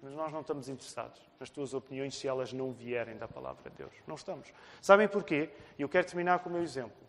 [0.03, 3.77] mas nós não estamos interessados nas tuas opiniões se elas não vierem da palavra de
[3.77, 3.93] Deus.
[4.05, 4.53] Não estamos.
[4.81, 5.49] Sabem porquê?
[5.79, 7.01] E eu quero terminar com o meu exemplo.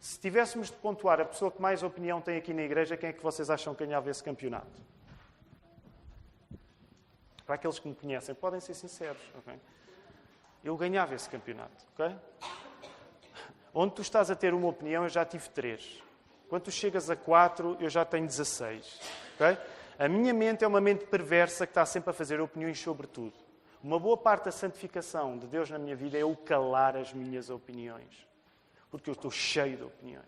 [0.00, 3.12] Se tivéssemos de pontuar a pessoa que mais opinião tem aqui na igreja, quem é
[3.12, 4.80] que vocês acham que ganhava esse campeonato?
[7.44, 9.20] Para aqueles que me conhecem, podem ser sinceros.
[9.40, 9.60] Okay?
[10.64, 11.84] Eu ganhava esse campeonato.
[11.92, 12.16] Okay?
[13.74, 16.02] Onde tu estás a ter uma opinião, eu já tive três.
[16.48, 19.00] Quando tu chegas a quatro, eu já tenho 16.
[19.34, 19.58] Okay?
[19.98, 23.34] A minha mente é uma mente perversa que está sempre a fazer opiniões sobre tudo.
[23.82, 27.48] Uma boa parte da santificação de Deus na minha vida é o calar as minhas
[27.48, 28.26] opiniões.
[28.90, 30.24] Porque eu estou cheio de opiniões.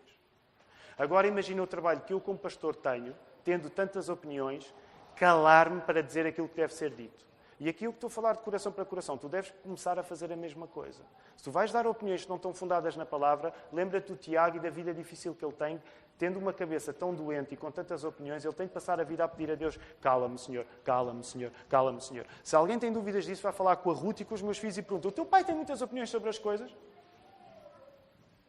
[0.97, 3.15] Agora imagina o trabalho que eu, como pastor, tenho,
[3.45, 4.73] tendo tantas opiniões,
[5.17, 7.26] calar-me para dizer aquilo que deve ser dito.
[7.59, 10.03] E aqui eu que estou a falar de coração para coração, tu deves começar a
[10.03, 11.03] fazer a mesma coisa.
[11.37, 14.61] Se tu vais dar opiniões que não estão fundadas na palavra, lembra-te do Tiago e
[14.61, 15.83] da vida difícil que ele tem,
[16.19, 19.25] tendo uma cabeça tão doente e com tantas opiniões, ele tem de passar a vida
[19.25, 22.27] a pedir a Deus: cala-me, Senhor, cala-me, Senhor, cala-me, Senhor.
[22.45, 24.77] Se alguém tem dúvidas disso, vai falar com a Ruth e com os meus filhos
[24.77, 26.77] e pergunta: o teu pai tem muitas opiniões sobre as coisas?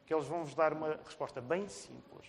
[0.05, 2.27] Que eles vão vos dar uma resposta bem simples.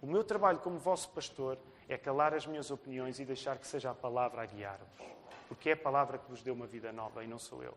[0.00, 1.58] O meu trabalho como vosso pastor
[1.88, 5.16] é calar as minhas opiniões e deixar que seja a palavra a guiar-vos
[5.48, 7.76] porque é a palavra que vos deu uma vida nova e não sou eu.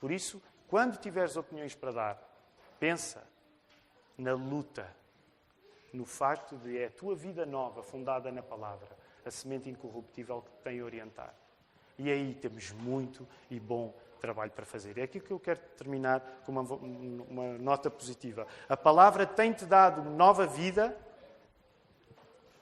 [0.00, 2.22] Por isso, quando tiveres opiniões para dar,
[2.78, 3.24] pensa
[4.16, 4.88] na luta,
[5.92, 8.88] no facto de é a tua vida nova, fundada na palavra,
[9.24, 11.34] a semente incorruptível que te tem a orientar.
[11.98, 14.98] E aí temos muito e bom trabalho para fazer.
[14.98, 18.46] É aqui que eu quero terminar com uma, uma nota positiva.
[18.68, 20.96] A palavra tem-te dado nova vida,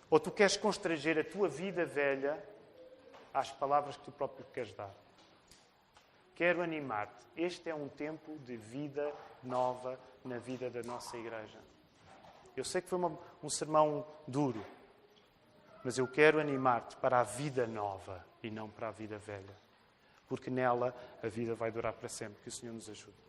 [0.09, 2.43] ou tu queres constranger a tua vida velha
[3.37, 4.91] às palavras que tu próprio queres dar?
[6.35, 7.27] Quero animar-te.
[7.37, 9.13] Este é um tempo de vida
[9.43, 11.59] nova na vida da nossa igreja.
[12.57, 14.65] Eu sei que foi uma, um sermão duro,
[15.85, 19.55] mas eu quero animar-te para a vida nova e não para a vida velha.
[20.27, 22.43] Porque nela a vida vai durar para sempre.
[22.43, 23.26] Que o Senhor nos ajude.